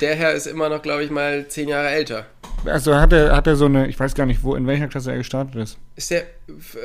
Der 0.00 0.14
Herr 0.14 0.32
ist 0.32 0.46
immer 0.46 0.68
noch, 0.68 0.82
glaube 0.82 1.04
ich, 1.04 1.10
mal 1.10 1.46
zehn 1.48 1.68
Jahre 1.68 1.88
älter. 1.88 2.26
Also 2.64 2.96
hat 2.96 3.12
er, 3.12 3.34
hat 3.36 3.46
er 3.46 3.56
so 3.56 3.66
eine, 3.66 3.86
ich 3.88 3.98
weiß 3.98 4.14
gar 4.14 4.26
nicht, 4.26 4.42
wo, 4.42 4.54
in 4.54 4.66
welcher 4.66 4.88
Klasse 4.88 5.12
er 5.12 5.18
gestartet 5.18 5.54
ist. 5.56 5.78
Ist 5.94 6.10
der 6.10 6.24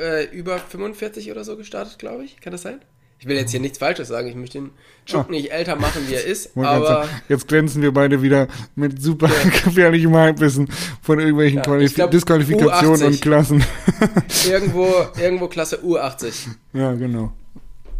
äh, 0.00 0.24
über 0.26 0.58
45 0.58 1.30
oder 1.30 1.44
so 1.44 1.56
gestartet, 1.56 1.98
glaube 1.98 2.24
ich? 2.24 2.40
Kann 2.40 2.52
das 2.52 2.62
sein? 2.62 2.80
Ich 3.18 3.28
will 3.28 3.36
jetzt 3.36 3.52
hier 3.52 3.60
nichts 3.60 3.78
Falsches 3.78 4.08
sagen. 4.08 4.26
Ich 4.26 4.34
möchte 4.34 4.58
den 4.58 4.70
Schuck 5.04 5.30
nicht 5.30 5.52
älter 5.52 5.76
machen, 5.76 6.02
wie 6.08 6.14
er 6.14 6.24
ist. 6.24 6.56
Aber 6.56 7.08
Jetzt 7.28 7.46
glänzen 7.46 7.80
wir 7.80 7.92
beide 7.92 8.20
wieder 8.20 8.48
mit 8.74 9.00
super 9.00 9.28
gefährlichem 9.64 10.14
Halbwissen 10.16 10.68
von 11.00 11.20
irgendwelchen 11.20 11.58
Ja, 11.58 11.62
Qualif 11.62 11.94
glaub, 11.94 12.10
Disqualifikationen 12.10 13.00
U80. 13.00 13.06
und 13.06 13.20
Klassen. 13.20 13.64
irgendwo, 14.48 14.88
irgendwo 15.20 15.46
Klasse 15.46 15.78
U80. 15.84 16.48
ja, 16.72 16.94
genau. 16.94 17.32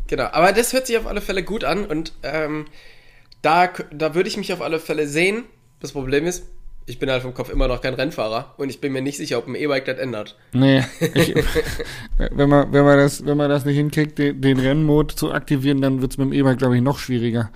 Genau. 0.09 0.25
Aber 0.33 0.53
das 0.53 0.73
hört 0.73 0.89
sich 0.89 0.99
auf 0.99 1.07
alle 1.07 1.21
Fälle 1.21 1.45
gut 1.45 1.63
an. 1.63 1.85
Und 1.85 2.13
ähm, 2.25 2.67
da, 3.43 3.69
da 3.93 4.15
würde 4.15 4.29
ich 4.29 4.37
mich 4.37 4.53
auf 4.53 4.63
alle 4.63 4.81
Fälle 4.81 5.07
sehen. 5.07 5.45
Das 5.81 5.93
Problem 5.93 6.27
ist, 6.27 6.45
ich 6.87 6.99
bin 6.99 7.11
halt 7.11 7.23
vom 7.23 7.35
Kopf 7.35 7.51
immer 7.51 7.69
noch 7.69 7.81
kein 7.81 7.95
Rennfahrer. 7.95 8.55
Und 8.57 8.71
ich 8.71 8.81
bin 8.81 8.93
mir 8.93 9.03
nicht 9.03 9.17
sicher, 9.17 9.39
ob 9.39 9.47
ein 9.47 9.55
E-Bike 9.55 9.85
das 9.85 9.99
ändert. 9.99 10.37
Nee, 10.53 10.83
ich, 11.15 11.35
wenn, 12.19 12.49
man, 12.49 12.73
wenn, 12.73 12.85
man 12.85 12.99
das, 12.99 13.25
wenn 13.25 13.37
man 13.37 13.51
das 13.51 13.65
nicht 13.65 13.77
hinkriegt, 13.77 14.19
den, 14.19 14.41
den 14.41 14.59
Rennmod 14.59 15.13
zu 15.13 15.33
aktivieren, 15.33 15.81
dann 15.81 16.01
wird's 16.01 16.19
mit 16.19 16.29
dem 16.29 16.33
E-Bike, 16.33 16.59
glaube 16.59 16.77
ich, 16.77 16.83
noch 16.83 16.99
schwieriger. 16.99 17.51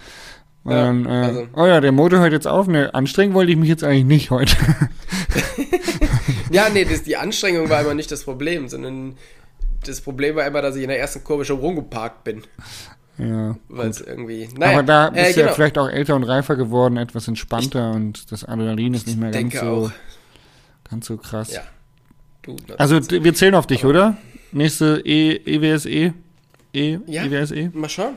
Ja, 0.65 0.87
dann, 0.87 1.07
äh, 1.07 1.09
also- 1.09 1.47
oh 1.55 1.67
ja, 1.67 1.81
der 1.81 1.93
Motor 1.93 2.21
hört 2.21 2.33
jetzt 2.33 2.47
auf. 2.49 2.67
Ne, 2.67 2.93
anstrengen 2.95 3.35
wollte 3.35 3.53
ich 3.53 3.59
mich 3.59 3.69
jetzt 3.69 3.85
eigentlich 3.85 4.05
nicht 4.05 4.31
heute. 4.31 4.57
Ja, 6.51 6.69
nee, 6.73 6.85
das, 6.85 7.03
die 7.03 7.17
Anstrengung 7.17 7.69
war 7.69 7.81
immer 7.81 7.95
nicht 7.95 8.11
das 8.13 8.25
Problem, 8.25 8.69
sondern 8.69 9.17
das 9.85 10.01
Problem 10.01 10.37
war 10.37 10.47
immer, 10.47 10.63
dass 10.63 10.77
ich 10.77 10.83
in 10.83 10.89
der 10.89 10.99
ersten 10.99 11.25
Kurve 11.25 11.45
schon 11.45 11.59
rumgeparkt 11.59 12.25
bin. 12.25 12.43
Ja. 13.19 13.57
Weil 13.69 13.91
es 13.91 14.01
irgendwie. 14.01 14.49
Naja, 14.57 14.73
Aber 14.73 14.83
da 14.83 15.11
bist 15.11 15.31
äh, 15.31 15.33
du 15.33 15.41
ja 15.41 15.47
genau. 15.47 15.55
vielleicht 15.55 15.79
auch 15.79 15.89
älter 15.89 16.17
und 16.17 16.25
reifer 16.25 16.57
geworden, 16.57 16.97
etwas 16.97 17.29
entspannter 17.29 17.93
und 17.93 18.31
das 18.31 18.45
Adrenalin 18.45 18.95
ist 18.95 19.07
nicht 19.07 19.19
mehr 19.19 19.31
ganz 19.31 19.55
so, 19.55 19.67
auch. 19.67 19.91
ganz 20.91 21.07
so 21.07 21.17
krass. 21.17 21.53
Ja. 21.53 21.63
Du. 22.43 22.57
Also 22.79 23.01
wir 23.11 23.35
zählen 23.35 23.55
auf 23.55 23.67
dich, 23.67 23.85
oder? 23.85 24.17
Nächste 24.53 25.03
e, 25.05 25.37
EWSE? 25.45 26.15
E, 26.73 26.99
Ja. 27.07 27.25
EWSE? 27.25 27.71
Mal 27.75 27.89
schauen. 27.89 28.17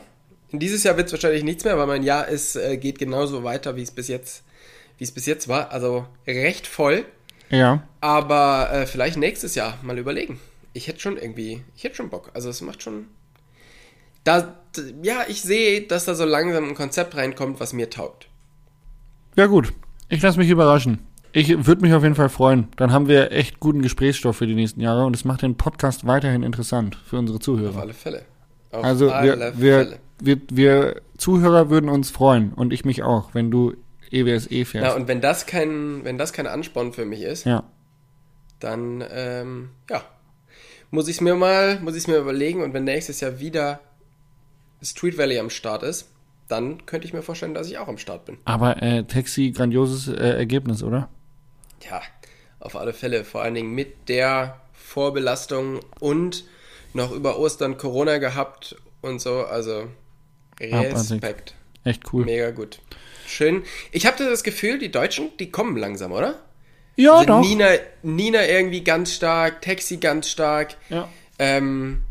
Dieses 0.51 0.83
Jahr 0.83 0.97
wird 0.97 1.07
es 1.07 1.13
wahrscheinlich 1.13 1.43
nichts 1.43 1.63
mehr, 1.63 1.77
weil 1.77 1.87
mein 1.87 2.03
Jahr 2.03 2.27
ist, 2.27 2.55
äh, 2.55 2.77
geht 2.77 2.97
genauso 2.99 3.43
weiter, 3.43 3.75
wie 3.75 3.83
es 3.83 3.91
bis 3.91 4.07
jetzt, 4.07 4.43
wie 4.97 5.03
es 5.03 5.11
bis 5.11 5.25
jetzt 5.25 5.47
war. 5.47 5.71
Also 5.71 6.05
recht 6.27 6.65
voll. 6.67 7.05
Ja. 7.49 7.83
Aber 8.01 8.69
äh, 8.71 8.85
vielleicht 8.85 9.17
nächstes 9.17 9.55
Jahr 9.55 9.77
mal 9.81 9.97
überlegen. 9.97 10.39
Ich 10.73 10.87
hätte 10.87 10.99
schon 10.99 11.17
irgendwie, 11.17 11.63
ich 11.75 11.83
hätte 11.83 11.95
schon 11.95 12.09
Bock. 12.09 12.31
Also 12.33 12.49
es 12.49 12.61
macht 12.61 12.81
schon. 12.83 13.07
Da, 14.29 14.53
ja, 15.01 15.23
ich 15.27 15.41
sehe, 15.41 15.81
dass 15.81 16.05
da 16.05 16.13
so 16.13 16.23
langsam 16.23 16.69
ein 16.69 16.75
Konzept 16.75 17.17
reinkommt, 17.17 17.59
was 17.59 17.73
mir 17.73 17.89
taugt. 17.89 18.27
Ja 19.35 19.47
gut, 19.47 19.73
ich 20.07 20.21
lasse 20.21 20.37
mich 20.37 20.51
überraschen. 20.51 20.99
Ich 21.33 21.65
würde 21.65 21.81
mich 21.81 21.93
auf 21.95 22.03
jeden 22.03 22.13
Fall 22.13 22.29
freuen. 22.29 22.67
Dann 22.75 22.91
haben 22.91 23.07
wir 23.07 23.31
echt 23.31 23.59
guten 23.59 23.81
Gesprächsstoff 23.81 24.37
für 24.37 24.45
die 24.45 24.53
nächsten 24.53 24.81
Jahre 24.81 25.05
und 25.05 25.15
es 25.15 25.25
macht 25.25 25.41
den 25.41 25.55
Podcast 25.57 26.05
weiterhin 26.05 26.43
interessant 26.43 26.95
für 27.03 27.17
unsere 27.17 27.37
Auf 27.37 27.43
Zuhörer. 27.43 27.79
alle 27.81 27.93
Fälle. 27.95 28.21
Auf 28.71 28.83
Also 28.83 29.09
alle 29.09 29.53
wir, 29.57 29.59
wir, 29.59 29.77
Fälle. 29.85 29.99
wir, 30.21 30.37
wir 30.51 31.01
Zuhörer 31.17 31.71
würden 31.71 31.89
uns 31.89 32.11
freuen 32.11 32.53
und 32.53 32.71
ich 32.71 32.85
mich 32.85 33.01
auch, 33.01 33.33
wenn 33.33 33.49
du 33.49 33.73
E 34.11 34.21
EWSE 34.21 34.63
fährst. 34.65 34.87
Na, 34.87 34.93
und 34.93 35.07
wenn 35.07 35.21
das 35.21 35.47
kein, 35.47 36.03
wenn 36.03 36.19
das 36.19 36.33
kein 36.33 36.45
Ansporn 36.45 36.93
für 36.93 37.05
mich 37.05 37.23
ist, 37.23 37.45
ja. 37.45 37.63
dann 38.59 39.03
ähm, 39.11 39.69
ja, 39.89 40.03
muss 40.91 41.07
ich 41.07 41.15
es 41.15 41.21
mir 41.21 41.33
mal, 41.33 41.79
muss 41.79 41.95
ich 41.95 42.07
mir 42.07 42.17
überlegen 42.17 42.61
und 42.61 42.75
wenn 42.75 42.83
nächstes 42.83 43.21
Jahr 43.21 43.39
wieder 43.39 43.79
Street 44.81 45.17
Valley 45.17 45.39
am 45.39 45.49
Start 45.49 45.83
ist, 45.83 46.09
dann 46.47 46.85
könnte 46.85 47.05
ich 47.07 47.13
mir 47.13 47.21
vorstellen, 47.21 47.53
dass 47.53 47.67
ich 47.69 47.77
auch 47.77 47.87
am 47.87 47.97
Start 47.97 48.25
bin. 48.25 48.37
Aber 48.45 48.81
äh, 48.81 49.03
Taxi, 49.03 49.51
grandioses 49.51 50.07
äh, 50.07 50.37
Ergebnis, 50.37 50.83
oder? 50.83 51.09
Ja, 51.89 52.01
auf 52.59 52.75
alle 52.75 52.93
Fälle, 52.93 53.23
vor 53.23 53.41
allen 53.41 53.53
Dingen 53.55 53.73
mit 53.73 54.09
der 54.09 54.59
Vorbelastung 54.73 55.79
und 55.99 56.43
noch 56.93 57.11
über 57.11 57.37
Ostern 57.39 57.77
Corona 57.77 58.17
gehabt 58.17 58.75
und 59.01 59.21
so, 59.21 59.45
also. 59.45 59.87
Respekt, 60.59 61.55
Echt 61.85 62.11
cool. 62.11 62.25
mega 62.25 62.51
gut. 62.51 62.79
Schön. 63.25 63.63
Ich 63.91 64.05
habe 64.05 64.17
das 64.17 64.43
Gefühl, 64.43 64.79
die 64.79 64.91
Deutschen, 64.91 65.29
die 65.39 65.51
kommen 65.51 65.77
langsam, 65.77 66.11
oder? 66.11 66.39
Ja, 66.97 67.13
Also 67.13 67.25
doch. 67.27 67.41
Nina, 67.41 67.69
Nina 68.03 68.45
irgendwie 68.45 68.83
ganz 68.83 69.13
stark, 69.13 69.61
Taxi 69.61 69.97
ganz 69.97 70.29
stark. 70.29 70.75
Ja. 70.89 71.07
Ähm, 71.37 72.01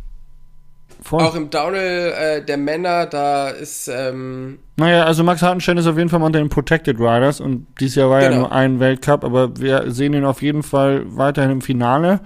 Voll. 1.01 1.23
auch 1.23 1.35
im 1.37 1.49
Downhill 1.51 2.13
äh, 2.17 2.45
der 2.45 2.57
Männer, 2.57 3.07
da 3.07 3.51
ist 3.51 3.89
ähm, 3.89 4.59
Naja, 4.77 5.05
also 5.05 5.23
Max 5.23 5.43
Hartenstein 5.43 5.77
ist 5.79 5.87
auf 5.87 5.97
jeden 5.97 6.09
Fall 6.11 6.19
mal 6.19 6.27
unter 6.27 6.41
den 6.41 6.49
Protected 6.49 6.99
Riders 6.99 7.41
und 7.41 7.67
dieses 7.79 7.95
Jahr 7.97 8.11
war 8.11 8.21
ja 8.23 8.29
Genau. 8.29 8.41
nur 8.43 8.53
ein 8.53 8.81
Weltcup, 8.81 9.25
aber 9.25 9.57
wir 9.59 9.91
sehen 9.93 10.13
ihn 10.15 10.25
auf 10.25 10.43
jeden 10.43 10.63
Fall 10.63 11.05
weiterhin 11.07 11.51
im 11.53 11.61
Finale 11.61 12.21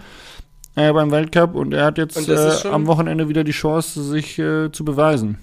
äh, 0.75 0.91
beim 0.93 1.11
Weltcup 1.11 1.55
und 1.55 1.75
er 1.75 1.85
hat 1.85 1.99
jetzt 1.99 2.29
äh, 2.29 2.69
am 2.69 2.87
Wochenende 2.87 3.29
wieder 3.29 3.45
die 3.45 3.53
Chance, 3.53 4.03
sich 4.03 4.39
äh, 4.39 4.73
zu 4.73 4.85
beweisen. 4.87 5.39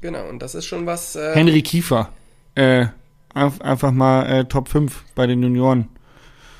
genau 0.00 0.28
und 0.28 0.40
das 0.42 0.54
ist 0.56 0.66
schon 0.66 0.84
was. 0.84 1.14
Äh, 1.14 1.34
Henry 1.34 1.62
Kiefer, 1.62 2.08
äh, 2.56 2.86
einf- 3.34 3.60
einfach 3.62 3.92
mal 3.92 4.44
Top 4.46 4.68
5 4.68 5.04
bei 5.14 5.26
den 5.28 5.42
Junioren. 5.44 5.88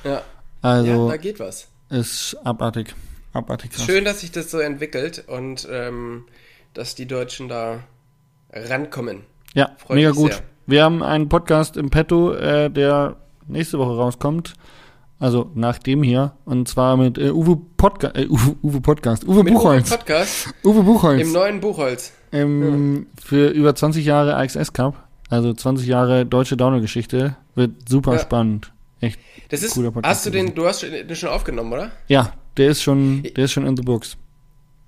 ja, 0.05 0.11
ja, 0.11 0.21
Also 0.61 1.09
da 1.09 1.17
geht 1.17 1.39
was. 1.41 1.67
ist 1.89 2.37
abartig. 2.45 2.95
Abartig 3.33 3.71
krass. 3.71 3.85
Schön, 3.85 4.05
dass 4.05 4.21
sich 4.21 4.31
das 4.31 4.49
so 4.51 4.59
entwickelt 4.59 5.23
und 5.27 5.67
ähm, 5.71 6.25
dass 6.73 6.95
die 6.95 7.05
Deutschen 7.05 7.47
da 7.49 7.79
rankommen. 8.53 9.21
Ja, 9.53 9.71
Freut 9.77 9.95
mega 9.95 10.11
gut. 10.11 10.33
sehr. 10.33 10.43
Wir 10.67 10.83
haben 10.83 11.01
einen 11.03 11.29
Podcast 11.29 11.77
im 11.77 11.89
Petto, 11.89 12.33
äh, 12.33 12.69
der 12.69 13.15
nächste 13.47 13.79
Woche 13.79 13.95
rauskommt. 13.97 14.53
Also 15.19 15.51
nach 15.53 15.79
dem 15.79 16.01
hier. 16.03 16.33
Und 16.45 16.67
zwar 16.69 16.95
mit 16.95 17.17
äh, 17.17 17.31
Uwe, 17.31 17.57
Podca 17.75 18.11
äh, 18.15 18.27
Uwe, 18.27 18.55
Uwe 18.63 18.79
Podcast. 18.81 19.27
Uwe 19.27 19.43
Mit 19.43 19.53
Buchholz. 19.53 19.89
Uwe 19.91 19.97
Podcast 19.97 20.49
Uwe 20.63 20.83
Buchholz. 20.83 21.21
im 21.21 21.31
neuen 21.33 21.59
Buchholz. 21.59 22.13
Ähm, 22.31 23.07
Für 23.21 23.49
über 23.49 23.75
20 23.75 24.05
Jahre 24.05 24.35
AXS 24.37 24.71
Cup. 24.73 24.95
Also 25.29 25.53
20 25.53 25.87
Jahre 25.87 26.25
deutsche 26.25 26.55
Downhill-Geschichte. 26.55 27.35
Wird 27.55 27.89
super 27.89 28.13
Ja. 28.13 28.19
spannend. 28.19 28.71
Echt. 29.01 29.19
Das 29.49 29.61
ist, 29.63 29.73
Cooler 29.73 29.91
Podcast 29.91 30.09
hast 30.17 30.25
du 30.25 30.29
den, 30.29 30.55
du 30.55 30.65
hast 30.67 30.83
den 30.83 31.15
schon 31.15 31.29
aufgenommen, 31.29 31.73
oder? 31.73 31.91
Ja, 32.07 32.33
der 32.57 32.69
ist 32.69 32.81
schon, 32.83 33.23
der 33.23 33.45
ist 33.45 33.51
schon 33.51 33.65
in 33.65 33.75
the 33.77 33.83
books. 33.83 34.17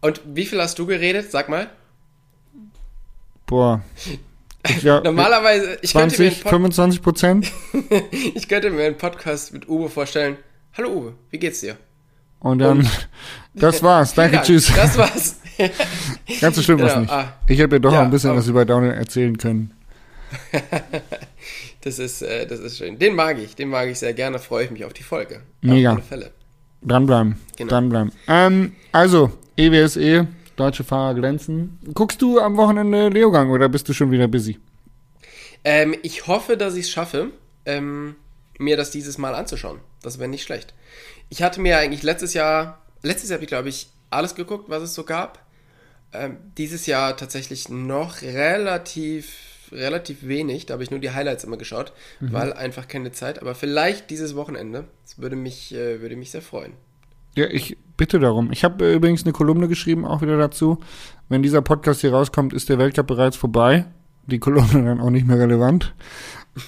Und 0.01 0.21
wie 0.25 0.45
viel 0.45 0.59
hast 0.61 0.77
du 0.79 0.85
geredet? 0.85 1.31
Sag 1.31 1.47
mal. 1.49 1.69
Boah. 3.45 3.81
Ich 4.67 4.79
glaub, 4.79 5.03
Normalerweise, 5.03 5.77
ich 5.81 5.93
könnte, 5.93 6.21
mir 6.21 6.29
20, 6.29 6.35
einen 6.35 6.43
Pod 6.43 6.49
25 6.51 7.01
Prozent. 7.01 7.51
ich 8.35 8.47
könnte 8.47 8.69
mir 8.69 8.85
einen 8.85 8.97
Podcast 8.97 9.53
mit 9.53 9.67
Uwe 9.67 9.89
vorstellen. 9.89 10.37
Hallo 10.77 10.89
Uwe, 10.89 11.13
wie 11.29 11.39
geht's 11.39 11.61
dir? 11.61 11.77
Und 12.39 12.59
dann, 12.59 12.87
das 13.53 13.83
war's. 13.83 14.13
Danke, 14.13 14.37
Dank. 14.37 14.45
tschüss. 14.45 14.71
Das 14.73 14.97
war's. 14.97 15.35
Ganz 16.39 16.55
so 16.55 16.61
schlimm 16.63 16.77
Genau, 16.79 16.99
nicht. 17.01 17.11
ah. 17.11 17.33
ich 17.47 17.59
hätte 17.59 17.79
doch 17.79 17.91
Ja, 17.91 17.99
noch 17.99 18.05
ein 18.05 18.11
bisschen 18.11 18.31
aber- 18.31 18.39
was 18.39 18.47
über 18.47 18.65
Downhill 18.65 18.93
erzählen 18.93 19.37
können. 19.37 19.73
Das 21.81 21.99
ist, 21.99 22.21
äh, 22.21 22.47
das 22.47 22.59
ist 22.59 22.77
schön. 22.77 22.97
Den 22.97 23.15
mag 23.15 23.37
ich, 23.37 23.55
den 23.55 23.69
mag 23.69 23.89
ich 23.89 23.99
sehr 23.99 24.13
gerne, 24.13 24.39
freue 24.39 24.65
ich 24.65 24.71
mich 24.71 24.85
auf 24.85 24.93
die 24.93 25.03
Folge. 25.03 25.41
Mega. 25.61 25.91
Auf 25.91 25.97
alle 25.97 26.03
Fälle. 26.05 26.31
Dranbleiben. 26.81 27.39
Genau. 27.57 27.69
Dranbleiben. 27.69 28.11
Ähm, 28.27 28.75
also, 28.91 29.31
EWSE, 29.55 30.27
deutsche 30.55 30.83
Fahrer 30.83 31.15
glänzen. 31.15 31.79
Guckst 31.93 32.21
du 32.21 32.39
am 32.39 32.57
Wochenende 32.57 33.09
Leogang 33.09 33.51
oder 33.51 33.69
bist 33.69 33.87
du 33.89 33.93
schon 33.93 34.11
wieder 34.11 34.27
busy? 34.27 34.59
Ähm, 35.63 35.95
ich 36.01 36.27
hoffe, 36.27 36.57
dass 36.57 36.75
ich 36.75 36.85
es 36.85 36.91
schaffe, 36.91 37.29
ähm, 37.65 38.15
mir 38.57 38.77
das 38.77 38.91
dieses 38.91 39.17
Mal 39.17 39.35
anzuschauen. 39.35 39.79
Das 40.01 40.19
wäre 40.19 40.29
nicht 40.29 40.43
schlecht. 40.43 40.73
Ich 41.29 41.43
hatte 41.43 41.61
mir 41.61 41.77
eigentlich 41.77 42.03
letztes 42.03 42.33
Jahr, 42.33 42.81
letztes 43.03 43.29
Jahr 43.29 43.37
habe 43.37 43.43
ich 43.45 43.49
glaube 43.49 43.69
ich 43.69 43.89
alles 44.09 44.35
geguckt, 44.35 44.69
was 44.69 44.83
es 44.83 44.93
so 44.93 45.03
gab. 45.03 45.45
Ähm, 46.13 46.37
dieses 46.57 46.87
Jahr 46.87 47.15
tatsächlich 47.15 47.69
noch 47.69 48.21
relativ, 48.21 49.50
relativ 49.71 50.27
wenig. 50.27 50.65
Da 50.65 50.73
habe 50.73 50.83
ich 50.83 50.91
nur 50.91 50.99
die 50.99 51.11
Highlights 51.11 51.43
immer 51.43 51.57
geschaut, 51.57 51.93
weil 52.19 52.53
einfach 52.53 52.87
keine 52.87 53.11
Zeit. 53.11 53.41
Aber 53.41 53.55
vielleicht 53.55 54.09
dieses 54.09 54.35
Wochenende. 54.35 54.85
Das 55.03 55.19
würde 55.19 55.35
mich, 55.35 55.73
äh, 55.73 56.01
würde 56.01 56.15
mich 56.15 56.31
sehr 56.31 56.41
freuen. 56.41 56.73
Ja, 57.35 57.45
ich 57.49 57.77
bitte 57.95 58.19
darum. 58.19 58.51
Ich 58.51 58.63
habe 58.63 58.85
äh, 58.85 58.93
übrigens 58.95 59.23
eine 59.23 59.31
Kolumne 59.33 59.67
geschrieben, 59.67 60.05
auch 60.05 60.21
wieder 60.21 60.37
dazu. 60.37 60.79
Wenn 61.29 61.41
dieser 61.43 61.61
Podcast 61.61 62.01
hier 62.01 62.11
rauskommt, 62.11 62.51
ist 62.53 62.67
der 62.69 62.77
Weltcup 62.77 63.07
bereits 63.07 63.37
vorbei. 63.37 63.85
die 64.27 64.39
Kolonne 64.39 64.67
dann 64.73 64.99
auch 64.99 65.09
nicht 65.09 65.25
mehr 65.25 65.39
relevant. 65.39 65.93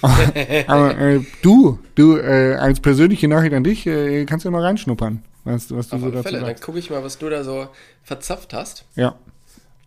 Aber 0.66 0.96
äh, 0.98 1.20
du, 1.42 1.78
du, 1.94 2.16
äh, 2.16 2.54
als 2.54 2.80
persönliche 2.80 3.28
Nachricht 3.28 3.52
an 3.52 3.64
dich, 3.64 3.86
äh, 3.86 4.24
kannst 4.24 4.46
ja 4.46 4.50
mal 4.50 4.62
reinschnuppern, 4.62 5.22
was, 5.44 5.70
was 5.74 5.88
du 5.88 5.96
Auf 5.96 6.02
so 6.02 6.10
dazu 6.10 6.22
Fälle, 6.22 6.38
dann 6.38 6.46
sagst. 6.46 6.64
gucke 6.64 6.78
ich 6.78 6.88
mal, 6.88 7.04
was 7.04 7.18
du 7.18 7.28
da 7.28 7.44
so 7.44 7.68
verzapft 8.02 8.54
hast. 8.54 8.86
Ja, 8.96 9.16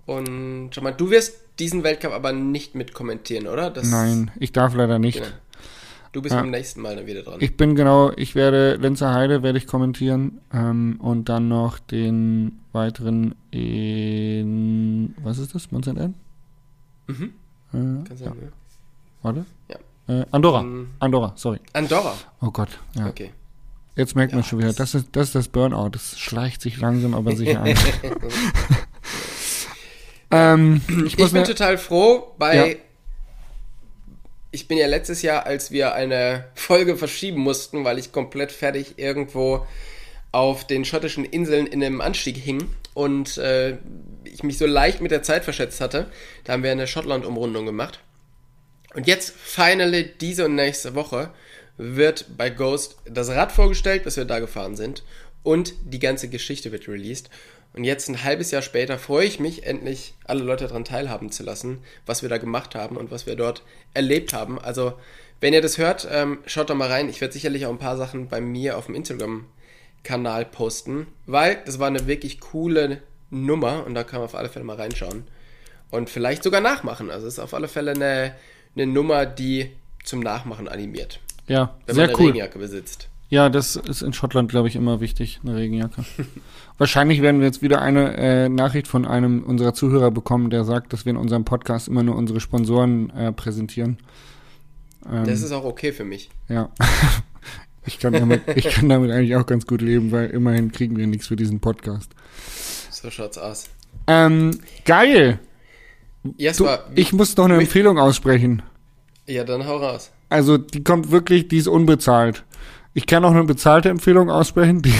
Und 0.06 0.70
schau 0.72 0.82
mal, 0.82 0.92
du 0.94 1.10
wirst 1.10 1.34
diesen 1.60 1.84
Weltcup 1.84 2.12
aber 2.14 2.32
nicht 2.34 2.76
mit 2.76 2.94
kommentieren, 2.94 3.48
oder? 3.48 3.70
Das, 3.70 3.90
nein, 3.90 4.32
ich 4.40 4.52
darf 4.52 4.74
leider 4.76 5.00
nicht. 5.00 5.18
Genau. 5.20 5.28
Du 6.14 6.22
bist 6.22 6.34
Ja. 6.34 6.42
beim 6.42 6.50
nächsten 6.52 6.82
Mal 6.82 6.96
dann 6.96 7.06
wieder 7.06 7.22
dran. 7.22 7.36
Ich 7.42 7.58
bin 7.58 7.76
genau, 7.76 8.12
ich 8.16 8.34
werde 8.34 8.76
Lenzer 8.78 9.14
Heide 9.14 9.44
werde 9.44 9.58
ich 9.58 9.68
kommentieren 9.68 10.40
ähm, 10.54 10.96
und 11.00 11.30
dann 11.30 11.48
noch 11.48 11.78
den 11.80 12.60
weiteren 12.72 13.36
in 13.52 15.14
was 15.22 15.38
ist 15.38 15.54
das? 15.54 15.72
Mont 15.72 15.86
Saint 15.86 16.16
Mhm. 17.08 17.34
Äh, 17.74 18.08
Kannst 18.08 18.22
du 18.22 18.26
ja, 18.26 18.30
ne? 18.32 18.52
warte. 19.22 19.46
Ja. 19.70 19.76
Äh, 20.22 20.26
Andorra. 20.32 20.62
Ähm, 20.62 20.90
Andorra, 21.00 21.34
sorry. 21.36 21.60
Andorra. 21.74 22.14
Oh 22.42 22.52
Gott, 22.52 22.70
ja. 22.96 23.08
Okay. 23.08 23.32
Jetzt 23.96 24.16
merkt 24.16 24.32
man 24.34 24.44
Ja, 24.44 24.48
schon 24.48 24.60
wieder, 24.60 24.74
das- 24.74 24.96
ist, 24.96 25.08
das 25.12 25.28
ist 25.30 25.36
das 25.36 25.48
Burnout. 25.50 25.90
Das 25.90 26.18
schleicht 26.20 26.62
sich 26.62 26.80
langsam 26.80 27.14
aber 27.14 27.36
sicher 27.36 27.62
ein. 27.64 27.76
ähm, 30.31 30.81
ich 31.05 31.17
Ich, 31.17 31.31
bin 31.31 31.43
total 31.43 31.77
froh, 31.77 32.34
bei. 32.38 32.55
Ja. 32.55 32.75
Ich 34.51 34.67
bin 34.67 34.77
ja 34.77 34.88
letztes 34.88 35.22
Jahr, 35.22 35.46
als 35.46 35.72
wir 35.72 35.93
eine 35.93 36.46
Folge 36.55 36.98
verschieben 36.98 37.41
mussten, 37.41 37.84
weil 37.84 38.00
ich 38.00 38.12
komplett 38.12 38.51
fertig 38.51 38.98
irgendwo 38.98 39.65
auf 40.31 40.67
den 40.67 40.86
schottischen 40.86 41.25
Inseln 41.25 41.67
in 41.67 41.84
einem 41.84 42.01
Anstieg 42.01 42.38
hing 42.38 42.69
und 42.93 43.38
äh, 43.38 43.77
ich 44.24 44.43
mich 44.43 44.57
so 44.57 44.65
leicht 44.65 45.01
mit 45.01 45.12
der 45.12 45.24
Zeit 45.24 45.43
verschätzt 45.43 45.81
hatte, 45.81 46.12
da 46.43 46.53
haben 46.53 46.63
wir 46.63 46.72
eine 46.72 46.88
Schottland-Umrundung 46.88 47.65
gemacht. 47.65 48.00
Und 48.93 49.07
jetzt, 49.07 49.34
finally, 49.36 50.12
diese 50.19 50.46
und 50.46 50.55
nächste 50.55 50.96
Woche, 50.96 51.31
wird 51.77 52.25
bei 52.36 52.50
Ghost 52.50 52.98
das 53.05 53.29
Rad 53.29 53.51
vorgestellt, 53.51 54.05
was 54.05 54.17
wir 54.17 54.25
da 54.25 54.39
gefahren 54.39 54.75
sind. 54.75 55.03
Und 55.43 55.74
die 55.84 56.00
ganze 56.00 56.27
Geschichte 56.27 56.72
wird 56.72 56.88
released. 56.88 57.29
Und 57.77 57.84
jetzt, 57.84 58.10
ein 58.10 58.24
halbes 58.24 58.50
Jahr 58.50 58.63
später, 58.63 58.98
freue 58.98 59.27
ich 59.27 59.39
mich, 59.39 59.63
endlich 59.67 60.15
alle 60.25 60.43
Leute 60.43 60.67
daran 60.67 60.84
teilhaben 60.84 61.31
zu 61.31 61.43
lassen, 61.43 61.77
was 62.07 62.24
wir 62.24 62.29
da 62.29 62.39
gemacht 62.39 62.74
haben 62.74 62.98
und 62.98 63.12
was 63.12 63.27
wir 63.27 63.36
dort 63.36 63.62
erlebt 63.93 64.34
haben. 64.34 64.57
Also, 64.57 64.93
wenn 65.41 65.53
ihr 65.53 65.62
das 65.62 65.77
hört, 65.77 66.07
ähm, 66.12 66.39
schaut 66.48 66.72
doch 66.72 66.75
mal 66.75 66.89
rein. 66.89 67.07
Ich 67.07 67.22
werde 67.22 67.36
sicherlich 67.36 67.67
auch 67.67 67.72
ein 67.72 67.77
paar 67.77 67.96
Sachen 67.96 68.29
bei 68.29 68.41
mir 68.41 68.79
auf 68.79 68.88
dem 68.88 68.96
Instagram-Kanal 68.96 70.46
posten, 70.46 71.05
weil 71.27 71.60
das 71.65 71.77
war 71.77 71.86
eine 71.86 72.07
wirklich 72.07 72.39
coole 72.39 73.03
Nummer 73.29 73.86
und 73.86 73.93
da 73.93 74.03
kann 74.03 74.22
man 74.22 74.25
auf 74.25 74.36
alle 74.36 74.50
Fälle 74.50 74.65
mal 74.65 74.77
reinschauen 74.77 75.25
und 75.91 76.10
vielleicht 76.10 76.41
sogar 76.41 76.62
nachmachen. 76.62 77.12
Also 77.12 77.27
es 77.27 77.34
ist 77.34 77.39
auf 77.39 77.53
alle 77.53 77.67
Fälle 77.67 77.91
eine, 77.91 78.34
eine 78.75 78.88
Nummer, 78.88 79.27
die 79.27 79.72
zum 80.03 80.22
Nachmachen 80.22 80.67
animiert, 80.67 81.19
ja, 81.48 81.77
wenn 81.86 81.93
sehr 81.93 82.07
man 82.07 82.10
eine 82.10 82.19
cool. 82.19 82.25
Regenjacke 82.31 82.57
besitzt. 82.57 83.10
Ja, 83.29 83.50
das 83.50 83.75
ist 83.75 84.01
in 84.01 84.13
Schottland, 84.13 84.50
glaube 84.50 84.69
ich, 84.69 84.75
immer 84.77 85.01
wichtig, 85.01 85.41
eine 85.43 85.55
Regenjacke. 85.55 86.03
Wahrscheinlich 86.77 87.22
werden 87.22 87.39
wir 87.41 87.48
jetzt 87.48 87.62
wieder 87.62 87.81
eine 87.81 88.15
äh, 88.15 88.50
Nachricht 88.50 88.88
von 88.88 89.05
einem 89.05 89.43
unserer 89.43 89.74
Zuhörer 89.74 90.12
bekommen, 90.12 90.50
der 90.50 90.63
sagt, 90.63 90.93
dass 90.93 91.05
wir 91.05 91.10
in 91.12 91.17
unserem 91.17 91.43
Podcast 91.43 91.88
immer 91.89 92.03
nur 92.03 92.15
unsere 92.15 92.39
Sponsoren 92.39 93.10
äh, 93.10 93.31
präsentieren. 93.34 93.98
Ähm, 95.12 95.25
Das 95.25 95.41
ist 95.41 95.51
auch 95.51 95.65
okay 95.65 95.91
für 95.91 96.05
mich. 96.05 96.29
ja. 96.48 96.69
ich, 97.86 98.00
kann 98.00 98.13
damit, 98.13 98.41
ich 98.55 98.69
kann 98.69 98.88
damit 98.89 99.12
eigentlich 99.12 99.36
auch 99.36 99.46
ganz 99.46 99.65
gut 99.67 99.81
leben, 99.81 100.12
weil 100.12 100.29
immerhin 100.29 100.72
kriegen 100.72 100.96
wir 100.96 101.07
nichts 101.07 101.27
für 101.27 101.36
diesen 101.36 101.60
Podcast. 101.60 102.12
So 102.91 103.10
schaut's 103.10 103.38
aus. 103.38 103.65
Ähm, 104.07 104.51
geil! 104.86 105.39
Ja, 106.38 106.51
es 106.51 106.57
Du, 106.57 106.67
ich 106.96 107.12
muss 107.13 107.36
noch 107.36 107.46
eine 107.46 107.55
Empfehlung 107.57 108.00
aussprechen. 108.00 108.62
ja, 109.25 109.43
dann 109.43 109.66
hau 109.68 109.77
raus. 109.77 110.11
Also, 110.29 110.57
die 110.57 110.83
kommt 110.83 111.11
wirklich, 111.11 111.48
die 111.48 111.57
ist 111.57 111.68
unbezahlt. 111.68 112.44
Ich 112.98 113.05
kann 113.05 113.24
auch 113.25 113.31
eine 113.31 113.44
bezahlte 113.44 113.90
Empfehlung 113.90 114.31
aussprechen, 114.31 114.81
die, 114.81 114.92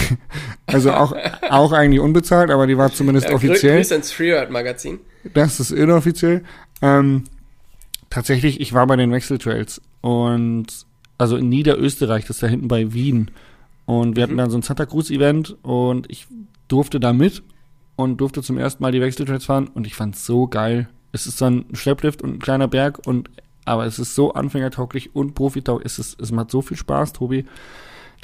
also 0.66 0.92
auch, 0.92 1.12
auch 1.50 1.72
eigentlich 1.72 1.98
unbezahlt, 2.00 2.48
aber 2.48 2.68
die 2.68 2.78
war 2.78 2.92
zumindest 2.92 3.28
Ja, 3.28 3.34
offiziell. 3.34 3.78
Ins 3.80 4.12
Freeride-Magazin. 4.12 5.00
Das 5.34 5.58
ist 5.58 5.72
inoffiziell. 5.72 6.44
Ähm, 6.80 7.24
tatsächlich, 8.08 8.60
ich 8.60 8.72
war 8.72 8.86
bei 8.86 8.94
den 8.94 9.10
Wechseltrails 9.10 9.80
und 10.00 10.66
also 11.18 11.36
in 11.36 11.48
Niederösterreich, 11.48 12.22
das 12.24 12.36
ist 12.36 12.42
da 12.44 12.46
hinten 12.46 12.68
bei 12.68 12.92
Wien. 12.92 13.32
Und 13.84 14.14
wir 14.14 14.22
hatten 14.22 14.34
Mhm. 14.34 14.38
dann 14.38 14.50
so 14.50 14.58
ein 14.58 14.62
Santa 14.62 14.86
Cruz-Event 14.86 15.56
und 15.62 16.08
ich 16.08 16.28
durfte 16.68 17.00
da 17.00 17.12
mit 17.12 17.42
und 17.96 18.18
durfte 18.20 18.42
zum 18.44 18.58
ersten 18.58 18.80
Mal 18.80 18.92
die 18.92 19.00
Wechseltrails 19.00 19.44
fahren 19.46 19.66
und 19.74 19.88
ich 19.88 19.96
fand's 19.96 20.24
so 20.24 20.46
geil. 20.46 20.88
Es 21.10 21.26
ist 21.26 21.38
so 21.38 21.46
ein 21.46 21.64
Schlepplift 21.72 22.22
und 22.22 22.34
ein 22.34 22.38
kleiner 22.38 22.68
Berg 22.68 23.00
und 23.08 23.28
aber 23.68 23.86
es 23.86 23.98
ist 23.98 24.14
so 24.14 24.32
anfängertauglich 24.32 25.14
und 25.14 25.34
profitauglich. 25.34 25.86
Es, 25.86 25.98
ist, 25.98 26.20
es 26.20 26.32
macht 26.32 26.50
so 26.50 26.62
viel 26.62 26.76
Spaß, 26.76 27.12
Tobi. 27.12 27.44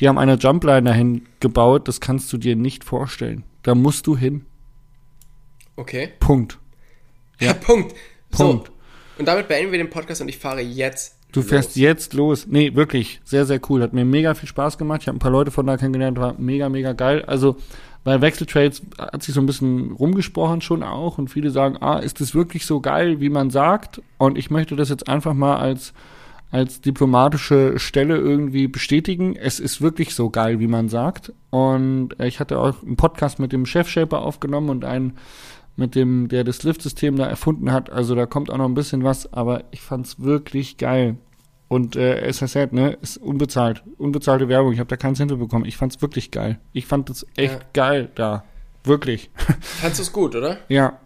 Die 0.00 0.08
haben 0.08 0.18
eine 0.18 0.34
Jumpline 0.34 0.82
dahin 0.82 1.26
gebaut, 1.40 1.86
das 1.86 2.00
kannst 2.00 2.32
du 2.32 2.38
dir 2.38 2.56
nicht 2.56 2.82
vorstellen. 2.84 3.44
Da 3.62 3.74
musst 3.74 4.06
du 4.06 4.16
hin. 4.16 4.44
Okay. 5.76 6.10
Punkt. 6.20 6.58
Ja, 7.40 7.48
Ja. 7.48 7.52
Punkt. 7.54 7.94
Punkt. 8.30 8.66
So. 8.68 8.72
Und 9.18 9.26
damit 9.28 9.48
beenden 9.48 9.70
wir 9.72 9.78
den 9.78 9.90
Podcast 9.90 10.20
und 10.20 10.28
ich 10.28 10.38
fahre 10.38 10.60
jetzt. 10.60 11.18
Du 11.32 11.40
los. 11.40 11.48
fährst 11.48 11.76
jetzt 11.76 12.14
los. 12.14 12.46
Nee, 12.48 12.74
wirklich, 12.74 13.20
sehr, 13.24 13.44
sehr 13.44 13.60
cool. 13.68 13.82
Hat 13.82 13.92
mir 13.92 14.04
mega 14.04 14.34
viel 14.34 14.48
Spaß 14.48 14.78
gemacht. 14.78 15.02
Ich 15.02 15.08
habe 15.08 15.16
ein 15.16 15.20
paar 15.20 15.30
Leute 15.30 15.50
von 15.50 15.66
da 15.66 15.76
kennengelernt, 15.76 16.18
war 16.18 16.34
mega, 16.38 16.68
mega 16.68 16.92
geil. 16.92 17.24
Also 17.24 17.56
bei 18.04 18.20
Wechseltrades 18.20 18.82
hat 18.98 19.22
sich 19.22 19.34
so 19.34 19.40
ein 19.40 19.46
bisschen 19.46 19.92
rumgesprochen 19.92 20.60
schon 20.60 20.82
auch 20.82 21.16
und 21.16 21.28
viele 21.28 21.50
sagen, 21.50 21.78
ah, 21.80 21.98
ist 21.98 22.20
das 22.20 22.34
wirklich 22.34 22.66
so 22.66 22.80
geil, 22.80 23.20
wie 23.20 23.30
man 23.30 23.48
sagt? 23.48 24.02
Und 24.18 24.36
ich 24.36 24.50
möchte 24.50 24.76
das 24.76 24.90
jetzt 24.90 25.08
einfach 25.08 25.32
mal 25.32 25.56
als, 25.56 25.94
als 26.50 26.82
diplomatische 26.82 27.78
Stelle 27.78 28.18
irgendwie 28.18 28.68
bestätigen. 28.68 29.34
Es 29.36 29.58
ist 29.58 29.80
wirklich 29.80 30.14
so 30.14 30.28
geil, 30.28 30.60
wie 30.60 30.66
man 30.66 30.90
sagt. 30.90 31.32
Und 31.48 32.10
ich 32.20 32.40
hatte 32.40 32.58
auch 32.58 32.82
einen 32.82 32.96
Podcast 32.96 33.38
mit 33.38 33.52
dem 33.52 33.64
Chefshaper 33.64 34.20
aufgenommen 34.20 34.68
und 34.68 34.84
einen 34.84 35.14
mit 35.76 35.94
dem, 35.94 36.28
der 36.28 36.44
das 36.44 36.62
Lift-System 36.62 37.16
da 37.16 37.26
erfunden 37.26 37.72
hat. 37.72 37.90
Also 37.90 38.14
da 38.14 38.26
kommt 38.26 38.50
auch 38.50 38.58
noch 38.58 38.66
ein 38.68 38.74
bisschen 38.74 39.02
was, 39.02 39.32
aber 39.32 39.64
ich 39.70 39.80
fand's 39.80 40.20
wirklich 40.20 40.76
geil. 40.76 41.16
Und 41.74 41.96
äh, 41.96 42.20
es 42.20 42.40
ist 42.40 42.52
sad, 42.52 42.72
ne? 42.72 42.96
Ist 43.02 43.16
unbezahlt. 43.16 43.82
Unbezahlte 43.98 44.48
Werbung. 44.48 44.72
Ich 44.72 44.78
habe 44.78 44.88
da 44.88 44.96
keinen 44.96 45.16
Cent 45.16 45.36
bekommen. 45.36 45.64
Ich 45.64 45.76
fand's 45.76 46.00
wirklich 46.02 46.30
geil. 46.30 46.58
Ich 46.72 46.86
fand 46.86 47.10
es 47.10 47.26
echt 47.36 47.52
Ja. 47.54 47.60
geil 47.72 48.08
da. 48.14 48.44
Wirklich. 48.84 49.30
Fandst 49.60 49.98
du 49.98 50.02
es 50.02 50.12
gut, 50.12 50.36
oder? 50.36 50.58
ja. 50.68 50.98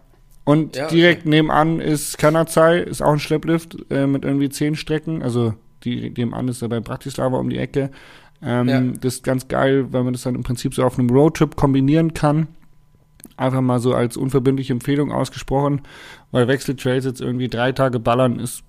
Und 0.45 0.75
Ja, 0.75 0.87
direkt 0.87 1.25
nebenan 1.27 1.79
ist 1.79 2.17
Kanazai, 2.17 2.79
ist 2.79 3.01
auch 3.01 3.11
ein 3.13 3.19
Schlepplift 3.19 3.77
äh, 3.91 4.07
mit 4.07 4.25
irgendwie 4.25 4.49
zehn 4.49 4.75
Strecken. 4.75 5.21
Also 5.21 5.53
die, 5.83 6.09
nebenan 6.09 6.47
ist 6.47 6.61
er 6.61 6.69
bei 6.69 6.79
Bratislava 6.79 7.37
um 7.37 7.49
die 7.49 7.57
Ecke. 7.59 7.89
Ähm, 8.41 8.67
Ja. 8.67 8.81
Das 9.01 9.15
ist 9.15 9.23
ganz 9.23 9.47
geil, 9.47 9.87
weil 9.91 10.03
man 10.03 10.13
das 10.13 10.23
dann 10.23 10.35
im 10.35 10.43
Prinzip 10.43 10.73
so 10.73 10.83
auf 10.83 10.97
einem 10.99 11.09
Roadtrip 11.09 11.55
kombinieren 11.55 12.13
kann. 12.13 12.47
Einfach 13.37 13.61
mal 13.61 13.79
so 13.79 13.93
als 13.93 14.17
unverbindliche 14.17 14.73
Empfehlung 14.73 15.11
ausgesprochen, 15.11 15.81
weil 16.31 16.47
Wechseltrails 16.47 17.05
jetzt 17.05 17.21
irgendwie 17.21 17.47
drei 17.47 17.71
Tage 17.71 17.99
ballern 17.99 18.39
ist 18.39 18.63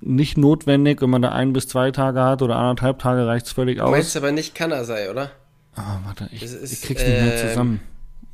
nicht 0.00 0.36
notwendig, 0.38 1.00
wenn 1.02 1.10
man 1.10 1.22
da 1.22 1.30
ein 1.30 1.52
bis 1.52 1.68
zwei 1.68 1.90
Tage 1.90 2.20
hat 2.22 2.42
oder 2.42 2.56
anderthalb 2.56 2.98
Tage 2.98 3.26
reicht's 3.26 3.52
völlig 3.52 3.78
Du 3.78 3.84
aus. 3.84 3.90
meinst 3.90 4.16
aber 4.16 4.32
nicht 4.32 4.54
Kanasai, 4.54 5.10
oder? 5.10 5.30
Ah, 5.74 5.98
warte, 6.04 6.28
ich, 6.32 6.42
Es 6.42 6.52
ist, 6.52 6.72
ich 6.72 6.82
krieg's 6.82 7.02
nicht 7.02 7.10
mehr 7.20 7.40
ähm, 7.42 7.48
zusammen. 7.48 7.80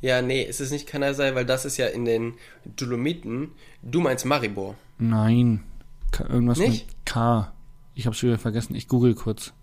Ja, 0.01 0.21
nee, 0.21 0.45
es 0.47 0.59
ist 0.59 0.71
nicht 0.71 0.87
Kanasai, 0.87 1.33
weil 1.35 1.45
das 1.45 1.65
ist 1.65 1.77
ja 1.77 1.87
in 1.87 2.05
den 2.05 2.33
Dolomiten. 2.65 3.51
Du 3.81 4.01
meinst 4.01 4.25
Maribor. 4.25 4.75
Nein. 4.97 5.63
K 6.11 6.25
irgendwas 6.25 6.57
Nicht? 6.57 6.87
mit 6.87 7.05
K. 7.05 7.51
Ich 7.95 8.05
hab's 8.07 8.21
wieder 8.21 8.37
vergessen. 8.37 8.75
Ich 8.75 8.87
google 8.87 9.15
kurz. 9.15 9.53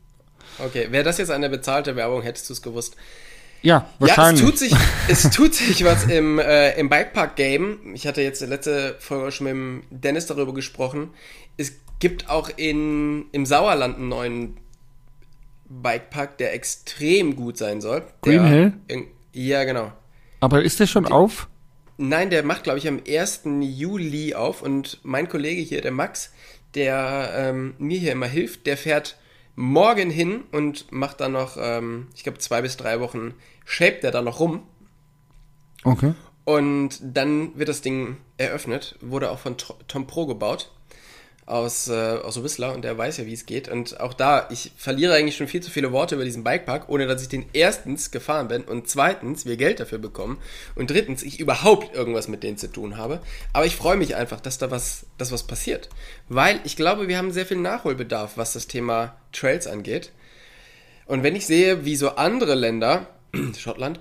Okay, 0.58 0.88
wäre 0.90 1.04
das 1.04 1.18
jetzt 1.18 1.30
eine 1.30 1.48
bezahlte 1.50 1.96
Werbung, 1.96 2.22
hättest 2.22 2.48
du 2.48 2.54
es 2.54 2.62
gewusst. 2.62 2.96
Ja, 3.62 3.86
wahrscheinlich. 3.98 4.40
Ja, 4.42 4.48
es 4.48 4.50
tut 4.50 4.58
sich, 4.58 4.74
es 5.08 5.30
tut 5.30 5.54
sich 5.54 5.84
was 5.84 6.04
im, 6.04 6.38
äh, 6.38 6.78
im 6.78 6.88
Bikepark-Game. 6.88 7.94
Ich 7.94 8.06
hatte 8.06 8.22
jetzt 8.22 8.40
letzte 8.40 8.96
Folge 8.98 9.30
schon 9.32 9.44
mit 9.44 9.52
dem 9.52 9.82
Dennis 9.90 10.26
darüber 10.26 10.54
gesprochen. 10.54 11.10
Es 11.58 11.72
gibt 12.00 12.28
auch 12.28 12.50
in, 12.56 13.26
im 13.32 13.46
Sauerland 13.46 13.96
einen 13.96 14.08
neuen 14.08 14.56
Bikepark, 15.68 16.38
der 16.38 16.52
extrem 16.54 17.36
gut 17.36 17.56
sein 17.56 17.80
soll. 17.80 18.02
Green 18.22 18.42
der, 18.42 18.50
Hill? 18.88 19.06
Ja, 19.32 19.64
genau. 19.64 19.92
Aber 20.40 20.62
ist 20.62 20.80
der 20.80 20.86
schon 20.86 21.06
auf? 21.06 21.48
Nein, 21.98 22.30
der 22.30 22.42
macht, 22.42 22.64
glaube 22.64 22.78
ich, 22.78 22.88
am 22.88 23.00
1. 23.06 23.42
Juli 23.60 24.34
auf 24.34 24.62
und 24.62 24.98
mein 25.02 25.28
Kollege 25.28 25.60
hier, 25.60 25.82
der 25.82 25.92
Max, 25.92 26.32
der 26.74 27.30
ähm, 27.36 27.74
mir 27.78 27.98
hier 27.98 28.12
immer 28.12 28.26
hilft, 28.26 28.66
der 28.66 28.76
fährt 28.76 29.18
morgen 29.54 30.08
hin 30.08 30.44
und 30.50 30.90
macht 30.90 31.20
dann 31.20 31.32
noch, 31.32 31.58
ähm, 31.60 32.08
ich 32.16 32.22
glaube, 32.22 32.38
zwei 32.38 32.62
bis 32.62 32.78
drei 32.78 33.00
Wochen, 33.00 33.34
shaped 33.66 34.02
er 34.02 34.10
da 34.10 34.22
noch 34.22 34.40
rum 34.40 34.62
Okay. 35.84 36.14
und 36.44 36.98
dann 37.02 37.56
wird 37.58 37.68
das 37.68 37.82
Ding 37.82 38.16
eröffnet, 38.38 38.96
wurde 39.02 39.30
auch 39.30 39.38
von 39.38 39.56
Tom 39.58 40.06
Pro 40.06 40.26
gebaut. 40.26 40.72
Aus, 41.50 41.88
äh, 41.88 41.92
aus 42.22 42.42
Whistler 42.42 42.72
und 42.74 42.82
der 42.82 42.96
weiß 42.96 43.18
ja, 43.18 43.26
wie 43.26 43.32
es 43.32 43.44
geht. 43.44 43.68
Und 43.68 43.98
auch 44.00 44.14
da, 44.14 44.48
ich 44.50 44.72
verliere 44.76 45.14
eigentlich 45.14 45.36
schon 45.36 45.48
viel 45.48 45.60
zu 45.60 45.70
viele 45.70 45.90
Worte 45.90 46.14
über 46.14 46.24
diesen 46.24 46.44
Bikepark, 46.44 46.88
ohne 46.88 47.06
dass 47.06 47.22
ich 47.22 47.28
den 47.28 47.44
erstens 47.52 48.10
gefahren 48.10 48.48
bin 48.48 48.62
und 48.62 48.88
zweitens 48.88 49.46
wir 49.46 49.56
Geld 49.56 49.80
dafür 49.80 49.98
bekommen 49.98 50.38
und 50.76 50.90
drittens 50.90 51.22
ich 51.22 51.40
überhaupt 51.40 51.94
irgendwas 51.94 52.28
mit 52.28 52.44
denen 52.44 52.56
zu 52.56 52.68
tun 52.68 52.96
habe. 52.96 53.20
Aber 53.52 53.66
ich 53.66 53.74
freue 53.74 53.96
mich 53.96 54.14
einfach, 54.14 54.40
dass 54.40 54.58
da 54.58 54.70
was, 54.70 55.06
dass 55.18 55.32
was 55.32 55.42
passiert. 55.42 55.88
Weil 56.28 56.60
ich 56.64 56.76
glaube, 56.76 57.08
wir 57.08 57.18
haben 57.18 57.32
sehr 57.32 57.46
viel 57.46 57.58
Nachholbedarf, 57.58 58.36
was 58.36 58.52
das 58.52 58.68
Thema 58.68 59.16
Trails 59.32 59.66
angeht. 59.66 60.12
Und 61.06 61.24
wenn 61.24 61.34
ich 61.34 61.46
sehe, 61.46 61.84
wie 61.84 61.96
so 61.96 62.10
andere 62.10 62.54
Länder, 62.54 63.08
Schottland, 63.58 63.98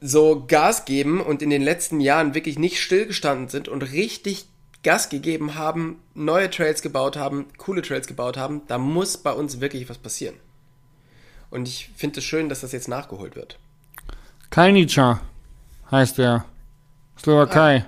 so 0.00 0.44
Gas 0.46 0.86
geben 0.86 1.20
und 1.20 1.42
in 1.42 1.50
den 1.50 1.60
letzten 1.60 2.00
Jahren 2.00 2.34
wirklich 2.34 2.58
nicht 2.58 2.80
stillgestanden 2.80 3.48
sind 3.48 3.68
und 3.68 3.82
richtig 3.82 4.46
Gas 4.82 5.08
gegeben 5.08 5.54
haben, 5.54 6.00
neue 6.14 6.50
Trails 6.50 6.82
gebaut 6.82 7.16
haben, 7.16 7.46
coole 7.58 7.82
Trails 7.82 8.06
gebaut 8.06 8.36
haben, 8.36 8.62
da 8.68 8.78
muss 8.78 9.16
bei 9.16 9.32
uns 9.32 9.60
wirklich 9.60 9.88
was 9.88 9.98
passieren. 9.98 10.36
Und 11.50 11.66
ich 11.66 11.90
finde 11.96 12.20
es 12.20 12.24
schön, 12.24 12.48
dass 12.48 12.60
das 12.60 12.72
jetzt 12.72 12.88
nachgeholt 12.88 13.34
wird. 13.34 13.58
Kalnica 14.50 15.20
heißt 15.90 16.18
der. 16.18 16.44
Slowakei. 17.18 17.86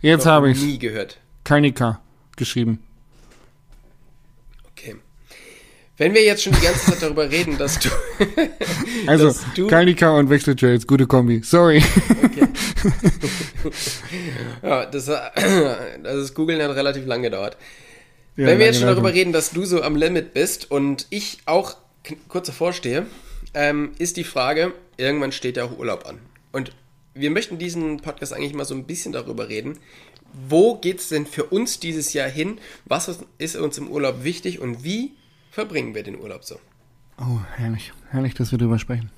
Jetzt 0.00 0.26
Noch 0.26 0.32
habe 0.32 0.50
ich 0.50 0.62
Nie 0.62 0.78
gehört. 0.78 1.18
Kalnica 1.44 2.00
geschrieben. 2.36 2.82
Okay. 4.70 4.96
Wenn 5.96 6.12
wir 6.12 6.24
jetzt 6.24 6.42
schon 6.42 6.52
die 6.52 6.60
ganze 6.60 6.90
Zeit 6.90 7.02
darüber 7.02 7.30
reden, 7.30 7.56
dass 7.56 7.78
du. 7.78 7.88
Also, 9.06 9.26
dass 9.26 9.44
du 9.54 9.66
Kalnica 9.66 10.16
und 10.16 10.30
Wechseltrails, 10.30 10.86
gute 10.86 11.06
Kombi. 11.06 11.42
Sorry. 11.44 11.82
Okay. 12.24 12.48
ja, 14.62 14.86
das, 14.86 15.08
äh, 15.08 15.20
das 16.02 16.32
Googeln 16.32 16.62
hat 16.62 16.74
relativ 16.74 17.04
lang 17.04 17.20
gedauert. 17.22 17.58
Ja, 18.36 18.46
Wenn 18.46 18.58
wir 18.58 18.66
jetzt 18.66 18.78
schon 18.78 18.88
darüber 18.88 19.12
reden, 19.12 19.32
dass 19.32 19.50
du 19.50 19.64
so 19.66 19.82
am 19.82 19.94
Limit 19.94 20.32
bist 20.32 20.70
und 20.70 21.06
ich 21.10 21.38
auch 21.44 21.76
kurz 22.28 22.46
davor 22.46 22.72
stehe, 22.72 23.06
ähm, 23.52 23.92
ist 23.98 24.16
die 24.16 24.24
Frage, 24.24 24.72
irgendwann 24.96 25.32
steht 25.32 25.58
ja 25.58 25.64
auch 25.64 25.78
Urlaub 25.78 26.06
an. 26.06 26.18
Und 26.50 26.72
wir 27.12 27.30
möchten 27.30 27.58
diesen 27.58 28.00
Podcast 28.00 28.32
eigentlich 28.32 28.54
mal 28.54 28.64
so 28.64 28.74
ein 28.74 28.84
bisschen 28.84 29.12
darüber 29.12 29.48
reden. 29.48 29.78
Wo 30.48 30.76
geht's 30.76 31.10
denn 31.10 31.26
für 31.26 31.44
uns 31.44 31.78
dieses 31.78 32.12
Jahr 32.14 32.28
hin? 32.28 32.58
Was 32.86 33.10
ist 33.38 33.56
uns 33.56 33.78
im 33.78 33.88
Urlaub 33.88 34.24
wichtig 34.24 34.60
und 34.60 34.82
wie 34.82 35.12
verbringen 35.54 35.94
wir 35.94 36.02
den 36.02 36.18
Urlaub 36.20 36.44
so? 36.44 36.58
Oh, 37.18 37.38
herrlich. 37.54 37.92
Herrlich, 38.10 38.34
dass 38.34 38.50
wir 38.50 38.58
drüber 38.58 38.78
sprechen. 38.80 39.10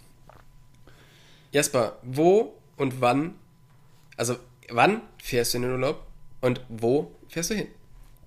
Jasper, 1.51 1.97
wo 2.03 2.53
und 2.77 3.01
wann, 3.01 3.35
also 4.19 4.37
wann 4.69 5.01
fährst 5.17 5.55
du 5.55 5.59
in 5.59 5.63
den 5.63 5.73
Urlaub 5.73 6.07
und 6.43 6.61
wo 6.69 7.11
fährst 7.29 7.51
du 7.51 7.55
hin? 7.55 7.69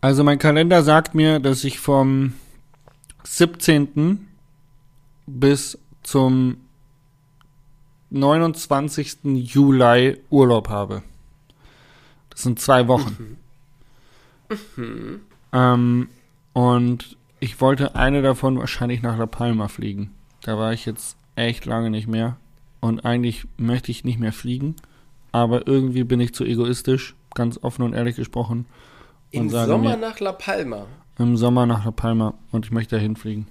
Also 0.02 0.24
mein 0.24 0.40
Kalender 0.40 0.82
sagt 0.82 1.14
mir, 1.14 1.40
dass 1.40 1.64
ich 1.64 1.80
vom 1.80 2.34
17. 3.26 4.28
bis 5.28 5.78
zum 6.02 6.58
29. 8.10 9.18
Juli 9.24 10.18
Urlaub 10.32 10.70
habe. 10.70 11.04
Das 12.32 12.42
sind 12.42 12.60
zwei 12.60 12.88
Wochen. 12.88 13.38
Ähm, 15.52 16.10
und 16.54 17.18
ich 17.40 17.60
wollte 17.62 17.96
eine 17.96 18.22
davon 18.22 18.60
wahrscheinlich 18.60 19.02
nach 19.02 19.18
La 19.18 19.26
Palma 19.26 19.68
fliegen. 19.68 20.12
Da 20.42 20.58
war 20.58 20.74
ich 20.74 20.86
jetzt 20.86 21.18
echt 21.36 21.66
lange 21.66 21.90
nicht 21.90 22.08
mehr. 22.08 22.38
Und 22.82 23.06
eigentlich 23.06 23.46
möchte 23.58 23.92
ich 23.92 24.04
nicht 24.04 24.20
mehr 24.20 24.32
fliegen. 24.34 24.76
Aber 25.32 25.68
irgendwie 25.68 26.04
bin 26.04 26.20
ich 26.20 26.34
zu 26.34 26.44
egoistisch, 26.44 27.16
ganz 27.36 27.60
offen 27.62 27.84
und 27.84 27.94
ehrlich 27.94 28.16
gesprochen. 28.16 28.66
Im 29.32 29.44
Und 29.44 29.50
Sommer 29.50 29.78
mir- 29.92 29.98
nach 29.98 30.20
La 30.20 30.32
Palma. 30.32 30.86
im 31.18 31.38
Sommer 31.38 31.66
nach 31.66 31.86
La 31.86 31.92
Palma 31.92 32.34
und 32.52 32.66
ich 32.66 32.72
möchte 32.72 32.96
dahin 32.96 33.16
fliegen. 33.16 33.48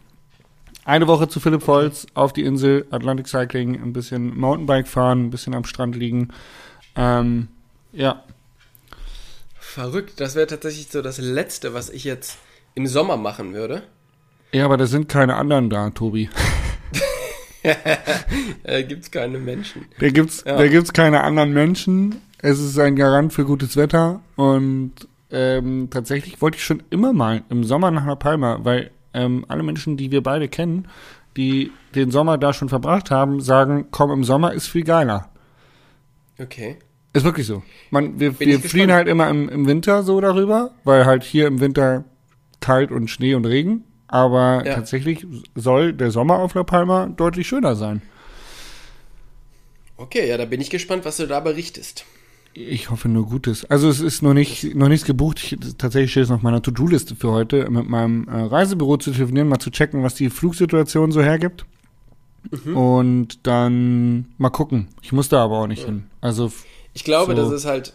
Eine 0.84 1.06
Woche 1.06 1.28
zu 1.28 1.38
Philipp 1.38 1.66
Volz 1.66 2.06
auf 2.14 2.32
die 2.32 2.42
Insel, 2.42 2.86
Atlantic 2.90 3.28
Cycling, 3.28 3.80
ein 3.80 3.92
bisschen 3.92 4.36
Mountainbike 4.38 4.88
fahren, 4.88 5.26
ein 5.26 5.30
bisschen 5.30 5.54
am 5.54 5.64
Strand 5.64 5.94
liegen. 5.94 6.28
Ähm, 6.96 7.48
ja, 7.92 8.24
Verrückt, 9.60 10.18
das 10.20 10.34
wäre 10.34 10.46
tatsächlich 10.46 10.88
so 10.90 11.02
das 11.02 11.18
Letzte, 11.18 11.74
was 11.74 11.90
ich 11.90 12.04
jetzt 12.04 12.38
im 12.78 12.86
Sommer 12.86 13.16
machen 13.16 13.54
würde. 13.54 13.82
ja, 14.52 14.64
aber 14.64 14.76
da 14.76 14.86
sind 14.86 15.08
keine 15.08 15.34
anderen 15.34 15.68
da, 15.68 15.90
Tobi. 15.90 16.30
Äh, 18.62 18.84
gibt's 18.84 19.10
keine 19.10 19.38
Menschen. 19.38 19.86
Da 19.98 20.08
gibt's, 20.10 20.44
Ja. 20.46 20.56
da 20.56 20.68
gibt's 20.68 20.92
keine 20.92 21.22
anderen 21.24 21.52
Menschen. 21.52 22.20
Es 22.40 22.60
ist 22.60 22.78
ein 22.78 22.94
Garant 22.94 23.32
für 23.32 23.44
gutes 23.44 23.76
Wetter 23.76 24.20
und 24.36 24.92
ähm, 25.30 25.88
tatsächlich 25.90 26.40
wollte 26.40 26.56
ich 26.56 26.64
schon 26.64 26.82
immer 26.90 27.12
mal 27.12 27.42
im 27.50 27.64
Sommer 27.64 27.90
nach 27.90 28.06
La 28.06 28.14
Palma, 28.14 28.60
weil 28.62 28.90
ähm, 29.12 29.44
alle 29.48 29.64
Menschen, 29.64 29.96
die 29.96 30.12
wir 30.12 30.22
beide 30.22 30.48
kennen, 30.48 30.86
die 31.36 31.72
den 31.96 32.10
Sommer 32.12 32.38
da 32.38 32.52
schon 32.52 32.68
verbracht 32.68 33.10
haben, 33.10 33.40
sagen, 33.40 33.86
komm, 33.90 34.12
im 34.12 34.24
Sommer 34.24 34.52
ist 34.54 34.68
viel 34.68 34.84
geiler. 34.84 35.28
Okay. 36.40 36.76
Ist 37.12 37.24
wirklich 37.24 37.46
so. 37.46 37.62
Man, 37.90 38.20
wir 38.20 38.32
Bin 38.32 38.48
wir 38.48 38.60
fliehen 38.60 38.92
halt 38.92 39.08
immer 39.08 39.28
im, 39.28 39.48
im 39.48 39.66
Winter 39.66 40.04
so 40.04 40.20
darüber, 40.20 40.70
weil 40.84 41.04
halt 41.06 41.24
hier 41.24 41.48
im 41.48 41.58
Winter 41.60 42.04
kalt 42.60 42.90
und 42.90 43.08
Schnee 43.08 43.34
und 43.34 43.44
Regen. 43.44 43.84
Aber 44.08 44.62
Ja. 44.66 44.74
tatsächlich 44.74 45.26
soll 45.54 45.92
der 45.92 46.10
Sommer 46.10 46.38
auf 46.38 46.54
La 46.54 46.62
Palma 46.64 47.06
deutlich 47.06 47.46
schöner 47.46 47.76
sein. 47.76 48.00
Okay, 49.96 50.28
ja, 50.28 50.36
da 50.36 50.44
bin 50.44 50.60
ich 50.60 50.70
gespannt, 50.70 51.04
was 51.04 51.16
du 51.16 51.26
da 51.26 51.40
berichtest. 51.40 52.04
Ich 52.54 52.90
hoffe 52.90 53.08
nur 53.08 53.26
Gutes. 53.26 53.64
Also 53.66 53.88
es 53.88 54.00
ist 54.00 54.22
noch 54.22 54.34
nicht 54.34 54.74
noch 54.74 54.88
nichts 54.88 55.06
gebucht. 55.06 55.38
Ich, 55.42 55.56
tatsächlich 55.76 56.10
steht 56.12 56.24
es 56.24 56.28
noch 56.28 56.36
auf 56.36 56.42
meiner 56.42 56.62
To-Do-Liste 56.62 57.14
für 57.14 57.30
heute, 57.30 57.68
mit 57.70 57.88
meinem 57.88 58.26
äh, 58.28 58.40
Reisebüro 58.42 58.96
zu 58.96 59.12
telefonieren, 59.12 59.48
mal 59.48 59.58
zu 59.58 59.70
checken, 59.70 60.02
was 60.02 60.14
die 60.14 60.30
Flugsituation 60.30 61.12
so 61.12 61.20
hergibt. 61.22 61.66
Mhm. 62.64 62.76
Und 62.76 63.46
dann 63.46 64.26
mal 64.38 64.50
gucken. 64.50 64.88
Ich 65.02 65.12
muss 65.12 65.28
da 65.28 65.44
aber 65.44 65.58
auch 65.58 65.66
nicht 65.66 65.84
hin. 65.84 66.04
Also 66.20 66.50
Ich 66.94 67.04
glaube, 67.04 67.36
So. 67.36 67.42
das 67.42 67.52
ist 67.52 67.64
halt. 67.66 67.94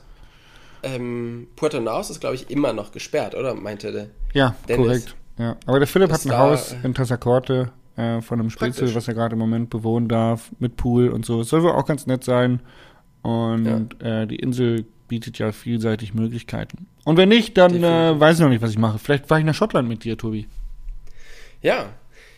Ähm, 0.83 1.47
Puerto 1.55 1.79
Naus 1.79 2.09
ist, 2.09 2.19
glaube 2.19 2.35
ich, 2.35 2.49
immer 2.49 2.73
noch 2.73 2.91
gesperrt, 2.91 3.35
oder? 3.35 3.53
Meinte 3.53 3.91
der. 3.91 4.07
Ja, 4.33 4.55
Dennis. 4.67 4.85
korrekt. 4.85 5.15
Ja. 5.37 5.57
Aber 5.65 5.79
der 5.79 5.87
Philipp 5.87 6.09
Das 6.09 6.25
hat 6.25 6.31
ein 6.31 6.37
Haus 6.37 6.73
äh, 6.73 6.77
in 6.83 6.93
Tassacorte 6.93 7.71
äh, 7.95 8.21
von 8.21 8.39
einem 8.39 8.49
Spitzel, 8.49 8.93
was 8.93 9.07
er 9.07 9.13
gerade 9.13 9.33
im 9.33 9.39
Moment 9.39 9.69
bewohnen 9.69 10.07
darf, 10.07 10.51
mit 10.59 10.77
Pool 10.77 11.09
und 11.09 11.25
so. 11.25 11.39
Das 11.39 11.49
soll 11.49 11.63
wohl 11.63 11.71
auch 11.71 11.85
ganz 11.85 12.05
nett 12.05 12.23
sein. 12.23 12.61
Und 13.21 14.01
äh, 14.01 14.27
die 14.27 14.35
Insel 14.35 14.85
bietet 15.07 15.39
ja 15.39 15.51
vielseitig 15.51 16.13
Möglichkeiten. 16.13 16.87
Und 17.05 17.17
wenn 17.17 17.29
nicht, 17.29 17.57
dann 17.57 17.83
äh, 17.83 18.19
weiß 18.19 18.35
ich 18.35 18.41
noch 18.41 18.49
nicht, 18.49 18.61
was 18.61 18.71
ich 18.71 18.77
mache. 18.77 18.99
Vielleicht 18.99 19.27
fahre 19.27 19.39
ich 19.39 19.45
nach 19.45 19.55
Schottland 19.55 19.87
mit 19.87 20.03
dir, 20.03 20.17
Tobi. 20.17 20.47
Ja. 21.61 21.89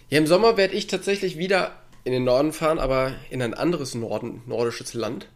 Ja, 0.09 0.19
im 0.19 0.27
Sommer 0.27 0.57
werde 0.57 0.75
ich 0.75 0.87
tatsächlich 0.87 1.37
wieder 1.37 1.71
in 2.03 2.11
den 2.11 2.23
Norden 2.23 2.53
fahren, 2.53 2.77
aber 2.77 3.13
in 3.31 3.41
ein 3.41 3.55
anderes 3.55 3.95
Norden, 3.95 4.41
nordisches 4.45 4.93
Land. 4.93 5.27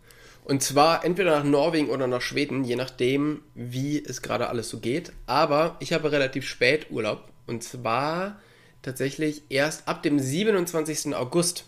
Und 0.49 0.63
zwar 0.63 1.05
entweder 1.05 1.38
nach 1.38 1.43
Norwegen 1.43 1.89
oder 1.89 2.07
nach 2.07 2.21
Schweden, 2.21 2.63
je 2.63 2.75
nachdem, 2.75 3.41
wie 3.53 4.03
es 4.03 4.23
gerade 4.23 4.49
alles 4.49 4.67
so 4.69 4.79
geht. 4.79 5.12
Aber 5.27 5.75
ich 5.79 5.93
habe 5.93 6.12
relativ 6.12 6.47
spät 6.47 6.88
Urlaub. 6.89 7.31
Und 7.45 7.63
zwar 7.63 8.39
tatsächlich 8.81 9.43
erst 9.49 9.88
ab 9.88 10.01
dem 10.01 10.17
27. 10.19 11.15
August. 11.15 11.65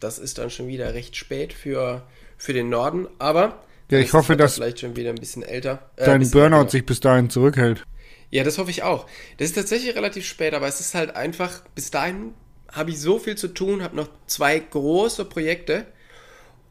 Das 0.00 0.18
ist 0.18 0.38
dann 0.38 0.48
schon 0.48 0.66
wieder 0.66 0.94
recht 0.94 1.14
spät 1.16 1.52
für, 1.52 2.06
für 2.38 2.54
den 2.54 2.70
Norden. 2.70 3.06
Aber 3.18 3.62
Ja, 3.90 3.98
ich 3.98 4.14
hoffe, 4.14 4.30
Wetter 4.30 4.44
dass 4.44 4.54
vielleicht 4.54 4.80
schon 4.80 4.96
wieder 4.96 5.10
ein 5.10 5.16
bisschen 5.20 5.42
älter. 5.42 5.90
äh, 5.96 6.06
Dein 6.06 6.20
bisschen 6.20 6.32
Burnout 6.40 6.56
älter. 6.60 6.70
sich 6.70 6.86
bis 6.86 7.00
dahin 7.00 7.28
zurückhält. 7.28 7.84
Ja, 8.30 8.44
das 8.44 8.56
hoffe 8.56 8.70
ich 8.70 8.82
auch. 8.82 9.06
Das 9.36 9.48
ist 9.50 9.56
tatsächlich 9.56 9.94
relativ 9.94 10.24
spät, 10.26 10.54
aber 10.54 10.66
es 10.66 10.80
ist 10.80 10.94
halt 10.94 11.16
einfach, 11.16 11.60
bis 11.74 11.90
dahin 11.90 12.32
habe 12.70 12.90
ich 12.92 12.98
so 12.98 13.18
viel 13.18 13.36
zu 13.36 13.48
tun, 13.48 13.82
habe 13.82 13.94
noch 13.94 14.08
zwei 14.26 14.58
große 14.58 15.26
Projekte 15.26 15.86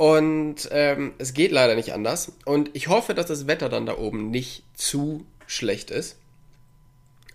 und 0.02 0.68
ähm, 0.72 1.14
es 1.20 1.36
geht 1.36 1.52
leider 1.52 1.76
nicht 1.76 1.94
anders. 1.94 2.32
Und 2.46 2.72
ich 2.74 2.88
hoffe, 2.88 3.14
dass 3.14 3.28
das 3.28 3.46
Wetter 3.46 3.70
dann 3.70 3.86
da 3.86 3.98
oben 4.00 4.32
nicht 4.32 4.64
zu 4.74 5.26
schlecht 5.46 5.92
ist. 5.92 6.18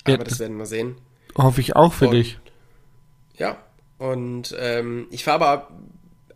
Ja, 0.07 0.15
Aber 0.15 0.25
das, 0.25 0.33
das- 0.33 0.41
werden 0.41 0.57
wir 0.59 0.67
sehen. 0.67 0.97
Hoffe 1.37 1.61
ich 1.61 1.77
auch 1.77 1.93
für 1.93 2.07
Und- 2.09 2.15
dich. 2.15 2.39
Ja, 3.39 3.59
und 3.99 4.53
ähm, 4.59 5.07
ich 5.11 5.23
fahre 5.23 5.45
aber 5.45 5.69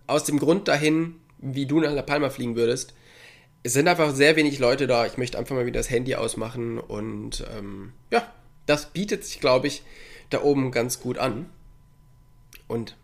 aus 0.06 0.22
dem 0.24 0.38
Grund 0.38 0.68
dahin, 0.68 1.16
wie 1.38 1.66
du 1.66 1.80
nach 1.80 1.90
La 1.92 2.02
Palma 2.02 2.30
fliegen 2.30 2.54
würdest. 2.54 2.94
Es 3.64 3.72
sind 3.72 3.88
einfach 3.88 4.14
sehr 4.14 4.36
wenig 4.36 4.58
Leute 4.60 4.86
da. 4.86 5.06
Ich 5.06 5.16
möchte 5.18 5.36
einfach 5.36 5.56
mal 5.56 5.66
wieder 5.66 5.80
das 5.80 5.90
Handy 5.90 6.14
ausmachen 6.14 6.78
und 6.78 7.44
ähm, 7.58 7.92
ja, 8.12 8.22
das 8.66 8.86
bietet 8.92 9.24
sich, 9.24 9.40
glaube 9.40 9.66
ich, 9.66 9.82
da 10.28 10.42
oben 10.42 10.70
ganz 10.70 11.00
gut 11.00 11.18
an. 11.18 11.46
Und 12.68 12.96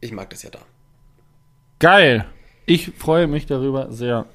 ich 0.00 0.12
mag 0.12 0.28
das 0.30 0.42
ja 0.42 0.50
da. 0.50 0.60
Geil. 1.78 2.26
Ich 2.66 2.92
freue 2.98 3.28
mich 3.28 3.46
darüber 3.46 3.92
sehr. 3.92 4.26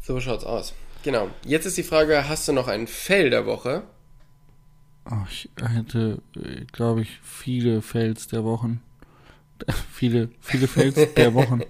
So 0.00 0.20
schaut's 0.20 0.44
aus. 0.44 0.72
Genau. 1.02 1.28
Jetzt 1.44 1.66
ist 1.66 1.76
die 1.76 1.82
Frage, 1.82 2.28
hast 2.28 2.46
du 2.46 2.52
noch 2.52 2.68
ein 2.68 2.86
Fell 2.86 3.30
der 3.30 3.46
Woche? 3.46 3.82
Oh, 5.10 5.24
ich 5.28 5.48
hätte, 5.60 6.22
glaube 6.72 7.02
ich, 7.02 7.18
viele 7.22 7.82
Fails 7.82 8.28
der 8.28 8.44
Wochen. 8.44 8.80
viele, 9.92 10.30
viele 10.40 10.68
Fails 10.68 11.14
der 11.16 11.34
Wochen. 11.34 11.62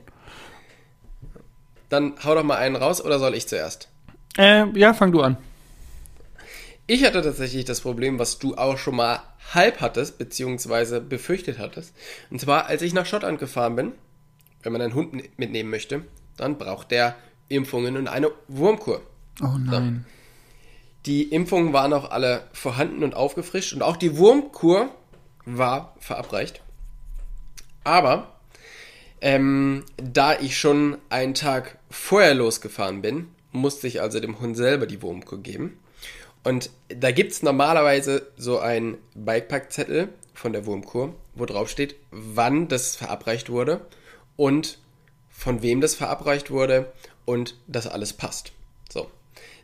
Dann 1.88 2.14
hau 2.23 2.35
doch 2.35 2.42
mal 2.42 2.57
einen 2.57 2.77
raus 2.77 3.03
oder 3.03 3.19
soll 3.19 3.35
ich 3.35 3.47
zuerst? 3.47 3.88
Äh, 4.37 4.66
ja, 4.79 4.92
fang 4.92 5.12
du 5.12 5.23
an. 5.23 5.38
Ich 6.87 7.05
hatte 7.05 7.23
tatsächlich 7.23 7.64
das 7.64 7.81
Problem, 7.81 8.19
was 8.19 8.38
du 8.38 8.57
auch 8.57 8.77
schon 8.77 8.97
mal 8.97 9.23
halb 9.55 9.81
hattest, 9.81 10.19
beziehungsweise 10.19 11.01
befürchtet 11.01 11.59
hattest. 11.59 11.95
Und 12.31 12.40
zwar, 12.40 12.66
als 12.66 12.83
ich 12.83 12.92
nach 12.92 13.07
Schottland 13.07 13.38
gefahren 13.38 13.77
bin, 13.77 13.92
wenn 14.62 14.73
man 14.73 14.83
einen 14.83 14.95
Hund 14.95 15.38
mitnehmen 15.38 15.71
möchte, 15.71 16.05
dann 16.37 16.59
braucht 16.59 16.90
der 16.90 17.16
Impfungen 17.49 17.97
und 17.97 18.09
eine 18.09 18.31
Wurmkur. 18.49 19.01
Oh 19.42 19.57
nein. 19.59 20.07
Die 21.07 21.23
Impfungen 21.23 21.73
waren 21.73 21.92
auch 21.92 22.11
alle 22.11 22.49
vorhanden 22.53 23.05
und 23.05 23.14
aufgefrischt 23.14 23.73
und 23.73 23.83
auch 23.83 23.97
die 23.97 24.16
Wurmkur 24.16 24.90
war 25.45 25.95
verabreicht. 26.01 26.62
Aber 27.85 28.33
ähm, 29.21 29.85
da 29.97 30.38
ich 30.38 30.59
schon 30.59 30.99
einen 31.09 31.35
Tag 31.35 31.79
vorher 31.88 32.35
losgefahren 32.35 33.03
bin, 33.03 33.29
musste 33.53 33.87
ich 33.87 34.01
also 34.01 34.19
dem 34.19 34.40
Hund 34.40 34.57
selber 34.57 34.87
die 34.87 35.01
Wurmkur 35.01 35.40
geben. 35.40 35.79
Und 36.42 36.71
da 36.88 37.12
gibt 37.12 37.33
es 37.33 37.42
normalerweise 37.42 38.27
so 38.37 38.59
einen 38.59 38.99
Bikepackzettel 39.14 40.09
von 40.35 40.53
der 40.53 40.66
Wurmkur, 40.66 41.14
wo 41.35 41.45
drauf 41.45 41.71
steht, 41.71 41.97
wann 42.11 42.69
das 42.69 42.97
verabreicht 42.97 43.49
wurde 43.49 43.81
und 44.37 44.79
von 45.29 45.62
wem 45.62 45.81
das 45.81 45.94
verabreicht 45.94 46.51
wurde 46.51 46.92
und 47.25 47.57
dass 47.66 47.87
alles 47.87 48.12
passt. 48.12 48.53
So. 48.90 49.11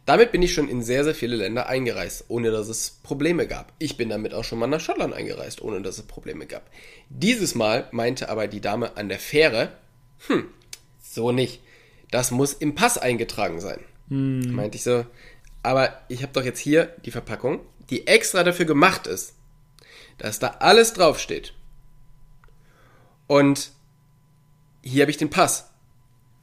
Damit 0.04 0.32
bin 0.32 0.42
ich 0.42 0.52
schon 0.52 0.68
in 0.68 0.82
sehr, 0.82 1.04
sehr 1.04 1.14
viele 1.14 1.36
Länder 1.36 1.68
eingereist, 1.68 2.24
ohne 2.28 2.50
dass 2.50 2.68
es 2.68 2.98
Probleme 3.02 3.46
gab. 3.46 3.72
Ich 3.78 3.96
bin 3.96 4.08
damit 4.08 4.34
auch 4.34 4.42
schon 4.42 4.58
mal 4.58 4.66
nach 4.66 4.80
Schottland 4.80 5.14
eingereist, 5.14 5.62
ohne 5.62 5.80
dass 5.80 5.98
es 5.98 6.02
Probleme 6.02 6.46
gab. 6.46 6.68
Dieses 7.08 7.54
Mal 7.54 7.88
meinte 7.92 8.28
aber 8.28 8.48
die 8.48 8.60
Dame 8.60 8.96
an 8.96 9.08
der 9.08 9.20
Fähre, 9.20 9.76
hm, 10.26 10.46
so 11.00 11.30
nicht. 11.30 11.60
Das 12.10 12.32
muss 12.32 12.52
im 12.52 12.74
Pass 12.74 12.98
eingetragen 12.98 13.60
sein. 13.60 13.78
Hm. 14.08 14.54
Meinte 14.54 14.76
ich 14.76 14.82
so, 14.82 15.06
aber 15.62 16.00
ich 16.08 16.22
habe 16.22 16.32
doch 16.32 16.44
jetzt 16.44 16.58
hier 16.58 16.86
die 17.04 17.12
Verpackung, 17.12 17.60
die 17.88 18.06
extra 18.06 18.42
dafür 18.42 18.66
gemacht 18.66 19.06
ist, 19.06 19.34
dass 20.18 20.40
da 20.40 20.56
alles 20.58 20.92
draufsteht. 20.92 21.54
Und 23.28 23.70
hier 24.82 25.02
habe 25.02 25.10
ich 25.10 25.16
den 25.16 25.30
Pass. 25.30 25.70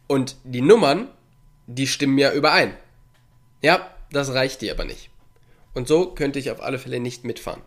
Und 0.07 0.37
die 0.43 0.61
Nummern, 0.61 1.09
die 1.67 1.87
stimmen 1.87 2.17
ja 2.17 2.33
überein. 2.33 2.73
Ja, 3.61 3.93
das 4.11 4.33
reicht 4.33 4.61
dir 4.61 4.73
aber 4.73 4.85
nicht. 4.85 5.09
Und 5.73 5.87
so 5.87 6.07
könnte 6.07 6.39
ich 6.39 6.49
auf 6.51 6.61
alle 6.61 6.79
Fälle 6.79 6.99
nicht 6.99 7.23
mitfahren. 7.25 7.61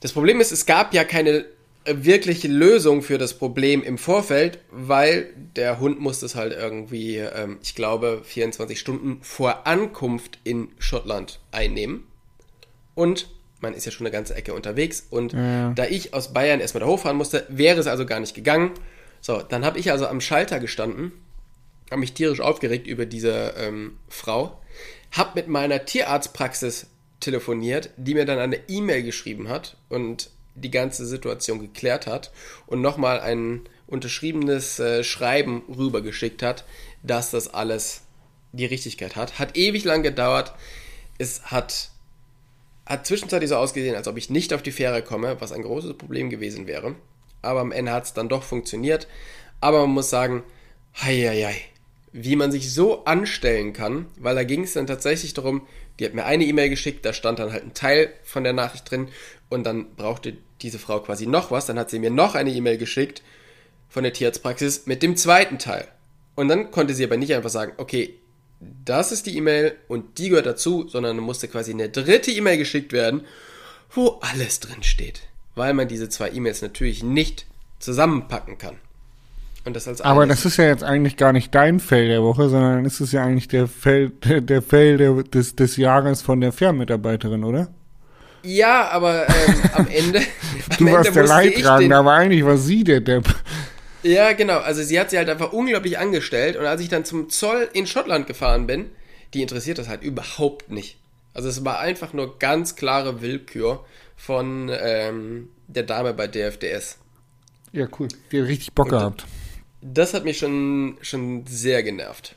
Das 0.00 0.12
Problem 0.12 0.40
ist, 0.40 0.52
es 0.52 0.66
gab 0.66 0.92
ja 0.92 1.04
keine 1.04 1.46
wirkliche 1.86 2.48
Lösung 2.48 3.02
für 3.02 3.18
das 3.18 3.34
Problem 3.34 3.82
im 3.82 3.98
Vorfeld, 3.98 4.58
weil 4.70 5.28
der 5.56 5.80
Hund 5.80 6.00
musste 6.00 6.26
es 6.26 6.34
halt 6.34 6.52
irgendwie, 6.52 7.16
ähm, 7.16 7.58
ich 7.62 7.74
glaube, 7.74 8.22
24 8.24 8.78
Stunden 8.78 9.18
vor 9.22 9.66
Ankunft 9.66 10.38
in 10.44 10.68
Schottland 10.78 11.40
einnehmen. 11.52 12.06
Und 12.94 13.28
man 13.60 13.74
ist 13.74 13.84
ja 13.84 13.92
schon 13.92 14.06
eine 14.06 14.12
ganze 14.12 14.34
Ecke 14.34 14.54
unterwegs. 14.54 15.06
Und 15.10 15.32
ja. 15.32 15.72
da 15.72 15.84
ich 15.84 16.14
aus 16.14 16.32
Bayern 16.32 16.60
erstmal 16.60 16.82
da 16.82 16.86
hochfahren 16.86 17.16
musste, 17.16 17.46
wäre 17.48 17.80
es 17.80 17.86
also 17.86 18.06
gar 18.06 18.20
nicht 18.20 18.34
gegangen. 18.34 18.72
So, 19.24 19.40
dann 19.40 19.64
habe 19.64 19.78
ich 19.78 19.90
also 19.90 20.06
am 20.06 20.20
Schalter 20.20 20.60
gestanden 20.60 21.12
habe 21.90 22.00
mich 22.00 22.12
tierisch 22.12 22.40
aufgeregt 22.40 22.86
über 22.86 23.06
diese 23.06 23.54
ähm, 23.56 23.98
Frau, 24.08 24.60
habe 25.12 25.32
mit 25.36 25.48
meiner 25.48 25.84
Tierarztpraxis 25.84 26.88
telefoniert, 27.20 27.90
die 27.96 28.14
mir 28.14 28.24
dann 28.24 28.38
eine 28.38 28.68
E-Mail 28.68 29.02
geschrieben 29.02 29.48
hat 29.48 29.76
und 29.88 30.30
die 30.56 30.70
ganze 30.70 31.06
Situation 31.06 31.60
geklärt 31.60 32.06
hat 32.06 32.32
und 32.66 32.80
nochmal 32.80 33.20
ein 33.20 33.62
unterschriebenes 33.86 34.78
äh, 34.78 35.04
Schreiben 35.04 35.62
rübergeschickt 35.68 36.42
hat, 36.42 36.64
dass 37.02 37.30
das 37.30 37.52
alles 37.52 38.02
die 38.52 38.66
Richtigkeit 38.66 39.16
hat. 39.16 39.38
Hat 39.38 39.56
ewig 39.56 39.84
lang 39.84 40.02
gedauert. 40.02 40.54
Es 41.18 41.46
hat, 41.46 41.90
hat 42.86 43.06
zwischenzeitlich 43.06 43.50
so 43.50 43.56
ausgesehen, 43.56 43.96
als 43.96 44.08
ob 44.08 44.16
ich 44.16 44.30
nicht 44.30 44.52
auf 44.52 44.62
die 44.62 44.72
Fähre 44.72 45.02
komme, 45.02 45.40
was 45.40 45.52
ein 45.52 45.62
großes 45.62 45.96
Problem 45.96 46.30
gewesen 46.30 46.66
wäre. 46.66 46.94
Aber 47.44 47.60
am 47.60 47.72
Ende 47.72 47.92
hat 47.92 48.04
es 48.04 48.14
dann 48.14 48.28
doch 48.28 48.42
funktioniert. 48.42 49.06
Aber 49.60 49.80
man 49.82 49.90
muss 49.90 50.10
sagen, 50.10 50.42
hei, 50.94 51.16
hei, 51.16 51.42
hei 51.44 51.56
wie 52.16 52.36
man 52.36 52.52
sich 52.52 52.72
so 52.72 53.04
anstellen 53.06 53.72
kann, 53.72 54.06
weil 54.20 54.36
da 54.36 54.44
ging 54.44 54.62
es 54.62 54.74
dann 54.74 54.86
tatsächlich 54.86 55.34
darum, 55.34 55.66
die 55.98 56.04
hat 56.04 56.14
mir 56.14 56.24
eine 56.24 56.44
E-Mail 56.44 56.70
geschickt, 56.70 57.04
da 57.04 57.12
stand 57.12 57.40
dann 57.40 57.52
halt 57.52 57.64
ein 57.64 57.74
Teil 57.74 58.12
von 58.22 58.44
der 58.44 58.52
Nachricht 58.52 58.88
drin 58.88 59.08
und 59.48 59.64
dann 59.64 59.96
brauchte 59.96 60.36
diese 60.62 60.78
Frau 60.78 61.00
quasi 61.00 61.26
noch 61.26 61.50
was, 61.50 61.66
dann 61.66 61.76
hat 61.76 61.90
sie 61.90 61.98
mir 61.98 62.10
noch 62.10 62.36
eine 62.36 62.52
E-Mail 62.52 62.78
geschickt 62.78 63.22
von 63.88 64.04
der 64.04 64.12
Tierarztpraxis 64.12 64.86
mit 64.86 65.02
dem 65.02 65.16
zweiten 65.16 65.58
Teil. 65.58 65.88
Und 66.36 66.46
dann 66.46 66.70
konnte 66.70 66.94
sie 66.94 67.02
aber 67.02 67.16
nicht 67.16 67.34
einfach 67.34 67.50
sagen, 67.50 67.72
okay, 67.78 68.14
das 68.60 69.10
ist 69.10 69.26
die 69.26 69.36
E-Mail 69.36 69.74
und 69.88 70.18
die 70.18 70.28
gehört 70.28 70.46
dazu, 70.46 70.86
sondern 70.88 71.16
musste 71.18 71.48
quasi 71.48 71.72
eine 71.72 71.88
dritte 71.88 72.30
E-Mail 72.30 72.58
geschickt 72.58 72.92
werden, 72.92 73.26
wo 73.90 74.20
alles 74.20 74.60
drin 74.60 74.84
steht, 74.84 75.22
weil 75.54 75.74
man 75.74 75.88
diese 75.88 76.08
zwei 76.08 76.30
E-Mails 76.30 76.62
natürlich 76.62 77.02
nicht 77.02 77.46
zusammenpacken 77.78 78.58
kann. 78.58 78.76
Und 79.64 79.74
das 79.74 79.88
als 79.88 80.02
Aber 80.02 80.26
das 80.26 80.44
ist 80.44 80.58
ja 80.58 80.66
jetzt 80.66 80.84
eigentlich 80.84 81.16
gar 81.16 81.32
nicht 81.32 81.54
dein 81.54 81.80
Fell 81.80 82.08
der 82.08 82.22
Woche, 82.22 82.50
sondern 82.50 82.84
ist 82.84 83.00
es 83.00 83.12
ja 83.12 83.24
eigentlich 83.24 83.48
der 83.48 83.66
Fell, 83.66 84.10
der, 84.24 84.40
der, 84.40 84.60
des, 84.60 85.56
des 85.56 85.76
Jahres 85.76 86.22
von 86.22 86.40
der 86.40 86.52
Fernmitarbeiterin, 86.52 87.44
oder? 87.44 87.68
Ja, 88.42 88.90
aber 88.90 89.26
ähm, 89.26 89.54
am 89.72 89.88
Ende. 89.88 90.20
du 90.78 90.86
am 90.86 90.92
warst 90.92 91.08
Ende 91.08 91.20
der 91.20 91.28
Leidtragende, 91.28 91.96
aber 91.96 92.12
eigentlich 92.12 92.44
war 92.44 92.58
sie 92.58 92.84
der 92.84 93.00
Depp. 93.00 93.34
Ja, 94.02 94.34
genau. 94.34 94.58
Also 94.58 94.82
sie 94.82 95.00
hat 95.00 95.08
sie 95.08 95.16
halt 95.16 95.30
einfach 95.30 95.54
unglaublich 95.54 95.98
angestellt 95.98 96.56
und 96.56 96.66
als 96.66 96.82
ich 96.82 96.90
dann 96.90 97.06
zum 97.06 97.30
Zoll 97.30 97.70
in 97.72 97.86
Schottland 97.86 98.26
gefahren 98.26 98.66
bin, 98.66 98.90
die 99.32 99.40
interessiert 99.40 99.78
das 99.78 99.88
halt 99.88 100.02
überhaupt 100.02 100.70
nicht. 100.70 100.98
Also 101.32 101.48
es 101.48 101.64
war 101.64 101.80
einfach 101.80 102.12
nur 102.12 102.38
ganz 102.38 102.76
klare 102.76 103.22
Willkür 103.22 103.82
von 104.16 104.70
ähm, 104.72 105.48
der 105.66 105.82
Dame 105.84 106.14
bei 106.14 106.26
DFDS. 106.26 106.98
Ja, 107.72 107.88
cool. 107.98 108.08
Die 108.30 108.40
hat 108.40 108.48
richtig 108.48 108.72
Bock 108.72 108.86
und, 108.86 108.90
gehabt. 108.92 109.26
Das 109.80 110.14
hat 110.14 110.24
mich 110.24 110.38
schon, 110.38 110.96
schon 111.02 111.46
sehr 111.46 111.82
genervt. 111.82 112.36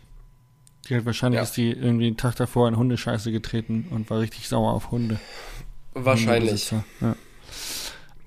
Die 0.89 0.95
hat 0.95 1.05
wahrscheinlich 1.05 1.37
ja. 1.37 1.43
ist 1.43 1.57
die 1.57 1.71
irgendwie 1.71 2.07
einen 2.07 2.17
Tag 2.17 2.35
davor 2.35 2.67
in 2.67 2.77
Hundescheiße 2.77 3.31
getreten 3.31 3.87
und 3.91 4.09
war 4.09 4.19
richtig 4.19 4.47
sauer 4.47 4.73
auf 4.73 4.91
Hunde. 4.91 5.19
Wahrscheinlich. 5.93 6.71
Ja. 7.01 7.15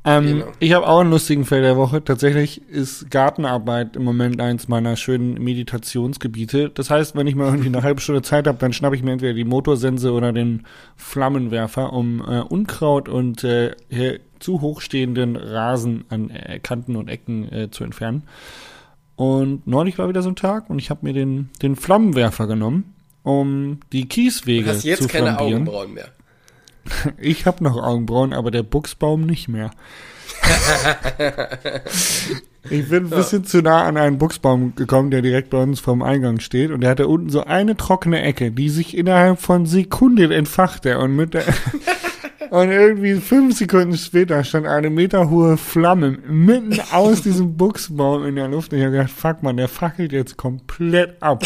Ähm, 0.03 0.27
genau. 0.27 0.47
Ich 0.61 0.73
habe 0.73 0.87
auch 0.89 1.01
einen 1.01 1.11
lustigen 1.11 1.45
Fall 1.45 1.61
der 1.61 1.77
Woche. 1.77 2.03
Tatsächlich 2.03 2.67
ist 2.69 3.11
Gartenarbeit 3.11 3.97
im 3.97 4.05
Moment 4.05 4.41
eins 4.41 4.67
meiner 4.67 4.97
schönen 4.97 5.35
Meditationsgebiete. 5.35 6.71
Das 6.71 6.89
heißt, 6.89 7.17
wenn 7.17 7.27
ich 7.27 7.35
mal 7.35 7.47
irgendwie 7.47 7.69
eine 7.69 7.83
halbe 7.83 8.01
Stunde 8.01 8.23
Zeit 8.23 8.47
habe, 8.47 8.57
dann 8.59 8.73
schnappe 8.73 8.97
ich 8.97 9.03
mir 9.03 9.13
entweder 9.13 9.35
die 9.35 9.45
Motorsense 9.45 10.13
oder 10.13 10.33
den 10.33 10.67
Flammenwerfer, 10.97 11.93
um 11.93 12.21
äh, 12.21 12.41
Unkraut 12.41 13.11
und 13.11 13.45
äh, 13.45 13.75
zu 14.39 14.63
hochstehenden 14.63 15.37
Rasen 15.37 16.05
an 16.09 16.31
äh, 16.31 16.59
Kanten 16.61 16.97
und 16.97 17.09
Ecken 17.09 17.53
äh, 17.53 17.71
zu 17.71 17.85
entfernen. 17.85 18.23
Und 19.17 19.67
neulich 19.67 19.99
war 19.99 20.09
wieder 20.09 20.23
so 20.23 20.31
ein 20.31 20.37
Tag 20.37 20.71
und 20.71 20.79
ich 20.79 20.89
habe 20.89 21.05
mir 21.05 21.13
den, 21.13 21.51
den 21.61 21.77
Flammenwerfer 21.77 22.47
genommen, 22.47 22.95
um 23.23 23.81
die 23.93 24.09
Kieswege 24.09 24.63
zu 24.63 24.71
Du 24.71 24.77
hast 24.77 24.85
jetzt 24.85 25.09
keine 25.11 25.39
Augenbrauen 25.39 25.93
mehr. 25.93 26.09
Ich 27.19 27.47
habe 27.47 27.63
noch 27.65 27.77
Augenbrauen, 27.77 28.33
aber 28.33 28.51
der 28.51 28.63
Buchsbaum 28.63 29.23
nicht 29.23 29.49
mehr. 29.49 29.71
ich 32.71 32.89
bin 32.89 33.05
ein 33.05 33.11
bisschen 33.11 33.45
zu 33.45 33.63
nah 33.63 33.85
an 33.85 33.97
einen 33.97 34.19
Buchsbaum 34.19 34.75
gekommen, 34.75 35.11
der 35.11 35.23
direkt 35.23 35.51
bei 35.51 35.63
uns 35.63 35.81
vorm 35.81 36.03
Eingang 36.03 36.41
steht. 36.41 36.71
Und 36.71 36.81
der 36.81 36.91
hatte 36.91 37.09
unten 37.09 37.31
so 37.31 37.45
eine 37.45 37.77
trockene 37.77 38.23
Ecke, 38.23 38.51
die 38.51 38.69
sich 38.69 38.97
innerhalb 38.97 39.41
von 39.41 39.67
Sekunden 39.67 40.31
entfachte. 40.31 40.99
Und 40.99 41.17
mit 41.17 41.35
der 41.35 41.45
Und 42.51 42.73
irgendwie 42.73 43.15
fünf 43.15 43.57
Sekunden 43.57 43.97
später 43.97 44.43
stand 44.43 44.67
eine 44.67 44.91
meterhohe 44.91 45.57
Flamme 45.57 46.19
mitten 46.27 46.81
aus 46.91 47.23
diesem 47.23 47.57
Buchsbaum 47.57 48.27
in 48.27 48.35
der 48.35 48.49
Luft. 48.49 48.73
Und 48.73 48.79
ich 48.79 48.85
habe 48.85 48.97
gedacht, 48.97 49.13
fuck 49.13 49.45
man, 49.45 49.57
der 49.57 49.69
fackelt 49.69 50.11
jetzt 50.11 50.37
komplett 50.37 51.23
ab. 51.23 51.45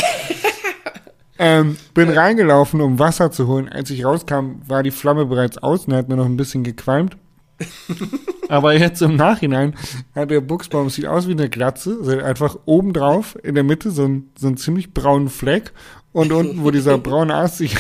Ähm, 1.39 1.77
bin 1.95 2.11
reingelaufen, 2.11 2.81
um 2.81 2.99
Wasser 2.99 3.31
zu 3.31 3.47
holen. 3.49 3.69
Als 3.69 3.91
ich 3.91 4.05
rauskam, 4.05 4.61
war 4.67 4.83
die 4.83 4.91
Flamme 4.91 5.27
bereits 5.27 5.59
aus 5.59 5.87
und 5.87 5.95
hat 5.95 6.09
nur 6.09 6.19
noch 6.19 6.27
ein 6.27 6.37
bisschen 6.37 6.65
gequalmt. 6.65 7.17
Aber 8.49 8.75
jetzt 8.77 9.01
im 9.01 9.17
Nachhinein 9.17 9.75
hat 10.15 10.31
der 10.31 10.41
Buchsbaum, 10.41 10.91
sieht 10.91 11.07
aus 11.07 11.29
wie 11.29 11.33
eine 11.33 11.49
Glatze, 11.49 12.03
sieht 12.05 12.23
einfach 12.23 12.59
obendrauf 12.67 13.39
in 13.43 13.55
der 13.55 13.65
Mitte 13.65 13.91
so 13.91 14.05
ein, 14.05 14.31
so 14.37 14.49
ein 14.49 14.57
ziemlich 14.57 14.93
braunen 14.93 15.29
Fleck 15.29 15.73
und 16.13 16.33
unten, 16.33 16.63
wo 16.63 16.71
dieser 16.71 16.99
braune 16.99 17.35
Ast 17.35 17.59
sich 17.59 17.77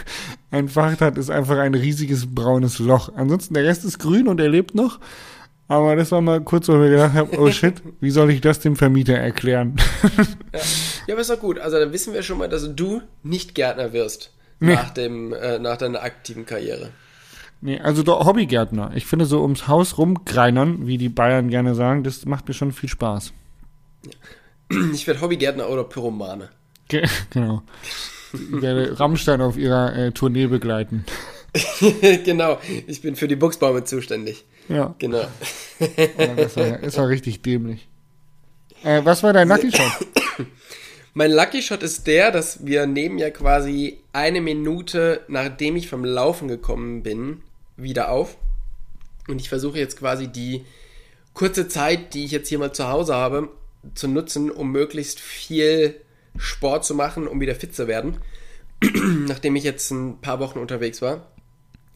entfacht 0.50 1.00
hat, 1.00 1.16
ist 1.16 1.30
einfach 1.30 1.58
ein 1.58 1.74
riesiges 1.74 2.34
braunes 2.34 2.78
Loch. 2.78 3.10
Ansonsten 3.14 3.54
der 3.54 3.64
Rest 3.64 3.84
ist 3.84 3.98
grün 3.98 4.28
und 4.28 4.40
er 4.40 4.48
lebt 4.48 4.74
noch. 4.74 4.98
Aber 5.68 5.96
das 5.96 6.10
war 6.12 6.22
mal 6.22 6.40
kurz, 6.40 6.66
wo 6.68 6.72
ich 6.72 6.78
mir 6.78 6.90
gedacht 6.90 7.12
habe, 7.12 7.38
oh 7.38 7.50
shit, 7.50 7.82
wie 8.00 8.10
soll 8.10 8.30
ich 8.30 8.40
das 8.40 8.58
dem 8.60 8.74
Vermieter 8.74 9.14
erklären? 9.14 9.76
ja. 10.52 10.60
ja, 11.06 11.14
aber 11.14 11.20
ist 11.20 11.30
doch 11.30 11.38
gut. 11.38 11.58
Also 11.58 11.78
dann 11.78 11.92
wissen 11.92 12.14
wir 12.14 12.22
schon 12.22 12.38
mal, 12.38 12.48
dass 12.48 12.74
du 12.74 13.02
nicht 13.22 13.54
Gärtner 13.54 13.92
wirst 13.92 14.32
nee. 14.60 14.74
nach, 14.74 14.90
dem, 14.90 15.34
äh, 15.34 15.58
nach 15.58 15.76
deiner 15.76 16.02
aktiven 16.02 16.46
Karriere. 16.46 16.90
Nee, 17.60 17.80
also 17.80 18.02
doch 18.02 18.24
Hobbygärtner. 18.24 18.92
Ich 18.94 19.04
finde 19.04 19.26
so 19.26 19.42
ums 19.42 19.68
Haus 19.68 19.98
rumgreinern, 19.98 20.86
wie 20.86 20.96
die 20.96 21.08
Bayern 21.08 21.48
gerne 21.48 21.74
sagen, 21.74 22.04
das 22.04 22.24
macht 22.24 22.48
mir 22.48 22.54
schon 22.54 22.72
viel 22.72 22.88
Spaß. 22.88 23.32
Ich 24.92 25.06
werde 25.06 25.22
Hobbygärtner 25.22 25.70
oder 25.70 25.82
Pyromane. 25.82 26.50
genau. 27.30 27.62
Ich 28.34 28.60
werde 28.60 29.00
Rammstein 29.00 29.40
auf 29.40 29.56
ihrer 29.56 29.96
äh, 29.96 30.12
Tournee 30.12 30.46
begleiten. 30.46 31.06
genau, 32.24 32.58
ich 32.86 33.00
bin 33.00 33.16
für 33.16 33.28
die 33.28 33.36
Buchsbäume 33.36 33.84
zuständig. 33.84 34.44
Ja, 34.68 34.94
Genau. 34.98 35.26
aber 36.18 36.34
das 36.36 36.56
war, 36.56 36.78
das 36.78 36.96
war 36.98 37.08
richtig 37.08 37.42
dämlich. 37.42 37.88
Äh, 38.84 39.04
was 39.04 39.22
war 39.22 39.32
dein 39.32 39.48
Lucky 39.48 39.70
Shot? 39.72 40.06
Mein 41.14 41.32
Lucky 41.32 41.62
Shot 41.62 41.82
ist 41.82 42.06
der, 42.06 42.30
dass 42.30 42.64
wir 42.64 42.86
nehmen 42.86 43.18
ja 43.18 43.30
quasi 43.30 43.98
eine 44.12 44.40
Minute, 44.40 45.22
nachdem 45.28 45.76
ich 45.76 45.88
vom 45.88 46.04
Laufen 46.04 46.48
gekommen 46.48 47.02
bin, 47.02 47.42
wieder 47.76 48.10
auf. 48.10 48.36
Und 49.26 49.40
ich 49.40 49.48
versuche 49.48 49.78
jetzt 49.78 49.98
quasi 49.98 50.28
die 50.28 50.64
kurze 51.34 51.68
Zeit, 51.68 52.14
die 52.14 52.24
ich 52.24 52.30
jetzt 52.30 52.48
hier 52.48 52.58
mal 52.58 52.72
zu 52.72 52.88
Hause 52.88 53.14
habe, 53.14 53.48
zu 53.94 54.06
nutzen, 54.08 54.50
um 54.50 54.70
möglichst 54.70 55.18
viel 55.18 56.00
Sport 56.36 56.84
zu 56.84 56.94
machen, 56.94 57.26
um 57.26 57.40
wieder 57.40 57.54
fit 57.54 57.74
zu 57.74 57.88
werden. 57.88 58.18
nachdem 59.26 59.56
ich 59.56 59.64
jetzt 59.64 59.90
ein 59.90 60.20
paar 60.20 60.38
Wochen 60.38 60.58
unterwegs 60.58 61.02
war. 61.02 61.26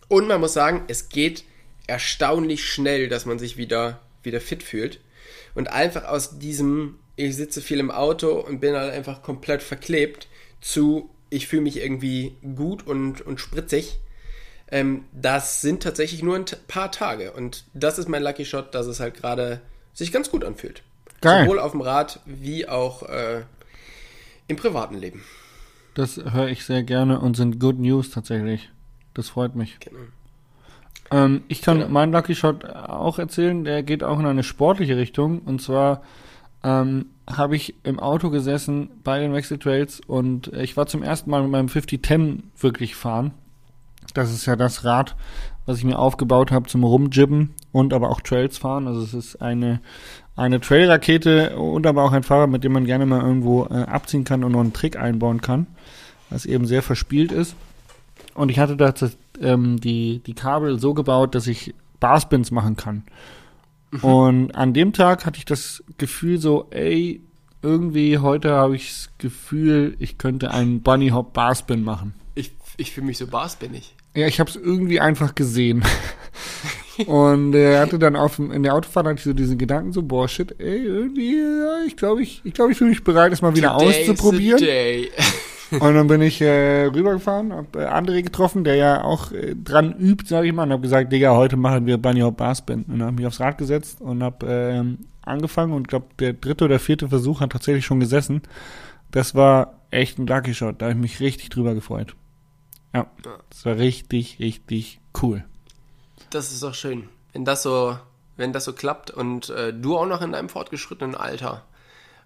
Und 0.09 0.27
man 0.27 0.41
muss 0.41 0.53
sagen, 0.53 0.83
es 0.89 1.09
geht 1.09 1.45
erstaunlich 1.87 2.67
schnell, 2.67 3.09
dass 3.09 3.27
man 3.27 3.39
sich 3.39 3.57
wieder, 3.57 4.01
wieder 4.23 4.41
fit 4.41 4.63
fühlt. 4.63 5.01
Und 5.55 5.71
einfach 5.71 6.05
aus 6.05 6.39
diesem, 6.39 6.99
ich 7.17 7.37
sitze 7.37 7.61
viel 7.61 7.81
im 7.81 7.91
Auto 7.91 8.41
und 8.41 8.61
bin 8.61 8.75
halt 8.75 8.93
einfach 8.93 9.23
komplett 9.23 9.63
verklebt, 9.63 10.29
zu, 10.61 11.11
ich 11.31 11.47
fühle 11.47 11.63
mich 11.63 11.79
irgendwie 11.79 12.37
gut 12.57 12.87
und, 12.87 13.21
und 13.21 13.41
spritzig. 13.41 13.99
Ähm, 14.71 15.05
das 15.13 15.61
sind 15.61 15.83
tatsächlich 15.83 16.23
nur 16.23 16.37
ein 16.37 16.47
paar 16.69 16.91
Tage. 16.91 17.33
Und 17.33 17.65
das 17.75 17.99
ist 17.99 18.09
mein 18.09 18.23
Lucky 18.23 18.45
Shot, 18.45 18.75
dass 18.75 18.87
es 18.87 19.01
halt 19.01 19.15
gerade 19.15 19.61
sich 19.93 20.13
ganz 20.13 20.31
gut 20.31 20.45
anfühlt. 20.45 20.83
Geil. 21.21 21.45
Sowohl 21.45 21.59
auf 21.59 21.73
dem 21.73 21.83
Rad 21.83 22.21
wie 22.25 22.67
auch 22.69 23.03
äh, 23.03 23.43
im 24.49 24.57
privaten 24.57 24.97
Leben. 24.97 25.23
Das 25.95 26.17
höre 26.17 26.49
ich 26.49 26.65
sehr 26.65 26.83
gerne 26.83 27.21
und 27.21 27.37
sind 27.37 27.61
Good 27.61 27.79
News 27.79 28.11
tatsächlich. 28.11 28.71
Das 29.13 29.29
freut 29.29 29.55
mich. 29.55 29.79
Genau. 29.81 30.01
Ähm, 31.13 31.43
ich 31.49 31.63
kann 31.63 31.79
Genau. 31.79 31.91
meinen 31.91 32.13
Lucky 32.13 32.35
Shot 32.35 32.65
auch 32.65 33.19
erzählen, 33.19 33.65
der 33.65 33.83
geht 33.83 34.03
auch 34.03 34.19
in 34.19 34.27
eine 34.27 34.43
sportliche 34.43 34.97
Richtung. 34.97 35.41
Und 35.41 35.61
zwar 35.61 36.03
ähm, 36.65 37.07
habe 37.29 37.57
ich 37.57 37.75
im 37.85 37.99
Auto 38.01 38.31
gesessen 38.31 38.91
bei 39.05 39.19
den 39.21 39.33
Wechseltrails 39.33 40.01
und 40.07 40.49
ich 40.49 40.77
war 40.77 40.87
zum 40.87 41.03
ersten 41.03 41.31
Mal 41.31 41.43
mit 41.43 41.51
meinem 41.51 41.69
5010 41.69 42.51
wirklich 42.59 42.95
fahren. 42.95 43.33
Das 44.15 44.33
ist 44.33 44.47
ja 44.47 44.57
das 44.57 44.85
Rad, 44.85 45.17
was 45.65 45.79
ich 45.79 45.85
mir 45.85 45.99
aufgebaut 45.99 46.51
habe 46.51 46.69
zum 46.69 46.85
Rumjibben 46.85 47.55
und 47.71 47.95
aber 47.95 48.11
auch 48.11 48.21
Trails 48.21 48.59
fahren. 48.59 48.87
Also 48.89 49.03
es 49.03 49.15
ist 49.15 49.37
eine, 49.41 49.81
eine 50.37 50.61
Trailrakete 50.61 51.57
und 51.57 51.87
aber 51.87 52.03
auch 52.05 52.13
ein 52.13 52.23
Fahrrad, 52.25 52.51
mit 52.51 52.65
dem 52.65 52.73
man 52.73 52.85
gerne 52.85 53.07
mal 53.07 53.23
irgendwo 53.23 53.67
äh, 53.67 53.83
abziehen 53.85 54.25
kann 54.25 54.45
und 54.45 54.53
noch 54.53 54.61
einen 54.61 54.73
Trick 54.73 54.97
einbauen 54.97 55.41
kann, 55.41 55.67
was 56.31 56.45
eben 56.47 56.67
sehr 56.67 56.83
verspielt 56.83 57.33
ist. 57.33 57.55
Und 58.35 58.51
ich 58.51 58.59
hatte 58.59 58.77
da 58.77 58.95
ähm, 59.41 59.81
die, 59.81 60.21
die 60.21 60.35
Kabel 60.35 60.79
so 60.79 60.95
gebaut, 60.95 61.35
dass 61.35 61.47
ich 61.47 61.75
Barspins 62.01 62.51
machen 62.51 62.77
kann. 62.77 63.05
Und 64.01 64.55
an 64.55 64.73
dem 64.73 64.93
Tag 64.93 65.27
hatte 65.27 65.39
ich 65.39 65.45
das 65.45 65.85
Gefühl 65.99 66.39
so, 66.39 66.69
ey, 66.71 67.21
irgendwie 67.61 68.19
heute 68.19 68.53
habe 68.53 68.75
ich 68.75 68.89
das 68.89 69.11
Gefühl, 69.19 69.97
ich 69.99 70.17
könnte 70.17 70.51
einen 70.51 70.83
Bunny 70.83 71.11
Hop 71.11 71.35
Barspin 71.35 71.85
machen. 71.85 72.15
Ich, 72.35 72.53
ich 72.79 72.93
fühle 72.93 73.07
mich 73.07 73.19
so 73.19 73.27
barspinnig. 73.27 73.95
Ja, 74.15 74.27
ich 74.27 74.41
habe 74.41 74.51
es 74.51 74.57
irgendwie 74.57 75.01
einfach 75.01 75.35
gesehen. 75.35 75.85
Und 77.07 77.55
er 77.55 77.81
hatte 77.81 77.99
dann 77.99 78.17
auf 78.17 78.37
dem, 78.37 78.51
in 78.51 78.63
der 78.63 78.75
Autofahrt 78.75 79.07
hatte 79.07 79.17
ich 79.17 79.25
so 79.25 79.33
diesen 79.33 79.59
Gedanken 79.59 79.93
so, 79.93 80.03
boah, 80.03 80.29
shit, 80.29 80.55
ey, 80.59 80.85
irgendwie, 80.85 81.37
ja, 81.37 81.85
ich 81.87 81.97
glaube, 81.97 82.23
ich, 82.23 82.43
ich 82.45 82.53
glaube, 82.53 82.73
ich 82.73 82.79
fühle 82.79 82.91
mich 82.91 83.05
bereit, 83.05 83.33
es 83.33 83.41
mal 83.41 83.57
wieder 83.57 83.77
Today's 83.79 84.09
auszuprobieren. 84.09 84.63
Und 85.81 85.95
dann 85.95 86.07
bin 86.07 86.21
ich 86.21 86.41
äh, 86.43 86.85
rübergefahren, 86.85 87.53
hab 87.53 87.77
äh, 87.77 87.87
André 87.87 88.23
getroffen, 88.23 88.63
der 88.63 88.75
ja 88.75 89.05
auch 89.05 89.33
äh, 89.33 89.55
dran 89.55 89.95
übt, 89.99 90.27
sage 90.27 90.49
ich 90.49 90.53
mal, 90.53 90.65
und 90.65 90.73
hab 90.73 90.83
gesagt, 90.83 91.11
Digga, 91.11 91.35
heute 91.35 91.57
machen 91.57 91.87
wir 91.87 91.97
Bunny 91.97 92.21
Hop 92.21 92.37
Barspin. 92.37 92.85
Und 92.85 92.99
dann 92.99 93.09
hab 93.09 93.15
mich 93.15 93.27
aufs 93.27 93.41
Rad 93.41 93.57
gesetzt 93.57 94.03
und 94.03 94.23
hab 94.23 94.43
ähm, 94.43 94.99
angefangen 95.23 95.73
und 95.73 95.89
glaube, 95.89 96.07
der 96.19 96.35
dritte 96.35 96.67
oder 96.67 96.79
vierte 96.79 97.09
Versuch 97.09 97.41
hat 97.41 97.53
tatsächlich 97.53 97.87
schon 97.87 98.01
gesessen. 98.01 98.43
Das 99.13 99.35
war 99.35 99.81
echt 99.91 100.19
ein 100.19 100.27
Lucky 100.27 100.55
Shot, 100.55 100.81
da 100.81 100.87
habe 100.87 100.95
ich 100.95 101.01
mich 101.01 101.21
richtig 101.21 101.49
drüber 101.49 101.75
gefreut. 101.75 102.15
Ja, 102.95 103.07
das 103.49 103.65
war 103.65 103.79
richtig, 103.79 104.39
richtig 104.41 105.01
cool. 105.23 105.43
Das 106.29 106.53
ist 106.53 106.63
doch 106.63 106.75
schön. 106.75 107.09
Wenn 107.33 107.47
das 107.47 107.63
so, 107.63 107.97
wenn 108.37 108.53
das 108.53 108.65
so 108.65 108.75
klappt 108.75 109.11
und 109.11 109.49
äh, 109.49 109.73
du 109.73 109.97
auch 109.97 110.07
noch 110.07 110.21
in 110.21 110.33
deinem 110.33 110.51
fortgeschrittenen 110.51 111.15
Alter 111.15 111.63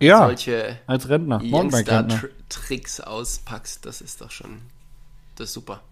Ja, 0.00 0.18
solche 0.26 0.78
als 0.86 1.08
Rentner. 1.08 1.40
Youngster-Tricks 1.42 3.00
auspackst, 3.00 3.84
das 3.86 4.00
ist 4.00 4.20
doch 4.20 4.30
schon, 4.30 4.60
das 5.36 5.48
ist 5.48 5.54
super. 5.54 5.82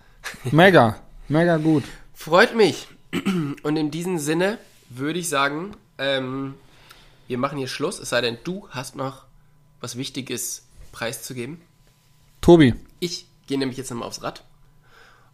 Mega, 0.50 0.98
mega 1.28 1.56
gut. 1.56 1.84
Freut 2.14 2.54
mich. 2.56 2.88
Und 3.62 3.76
in 3.76 3.90
diesem 3.90 4.18
Sinne 4.18 4.58
würde 4.88 5.18
ich 5.18 5.28
sagen, 5.28 5.74
ähm, 5.98 6.54
wir 7.28 7.38
machen 7.38 7.58
hier 7.58 7.68
Schluss, 7.68 7.98
es 7.98 8.10
sei 8.10 8.20
denn, 8.20 8.38
du 8.44 8.68
hast 8.70 8.96
noch 8.96 9.24
was 9.80 9.96
Wichtiges 9.96 10.64
preiszugeben. 10.92 11.60
Tobi, 12.40 12.74
Ich 12.98 13.26
gehe 13.46 13.58
nämlich 13.58 13.78
jetzt 13.78 13.90
nochmal 13.90 14.08
aufs 14.08 14.22
Rad 14.22 14.44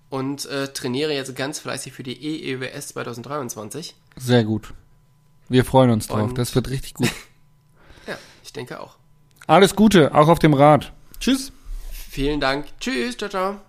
und 0.09 0.47
äh, 0.47 0.69
trainiere 0.73 1.13
jetzt 1.13 1.35
ganz 1.37 1.59
fleißig 1.59 1.93
für 1.93 2.03
die 2.03 2.17
EEWS 2.53 2.89
2023. 2.89 3.95
sehr 4.17 4.45
gut. 4.45 4.73
Wir 5.49 5.65
freuen 5.65 5.91
uns 5.91 6.07
drauf, 6.09 6.29
Und- 6.31 6.39
das 6.39 6.55
wird 6.55 6.69
richtig 6.71 6.95
gut. 6.95 7.11
Denke 8.57 8.81
auch. 8.81 8.97
Alles 9.47 9.77
Gute, 9.77 10.15
auch 10.15 10.29
auf 10.29 10.39
dem 10.39 10.55
Rad. 10.55 10.93
Tschüss. 11.21 11.53
Vielen 11.91 12.41
Dank. 12.41 12.67
Tschüss, 12.81 13.17
ciao, 13.17 13.29
ciao. 13.31 13.61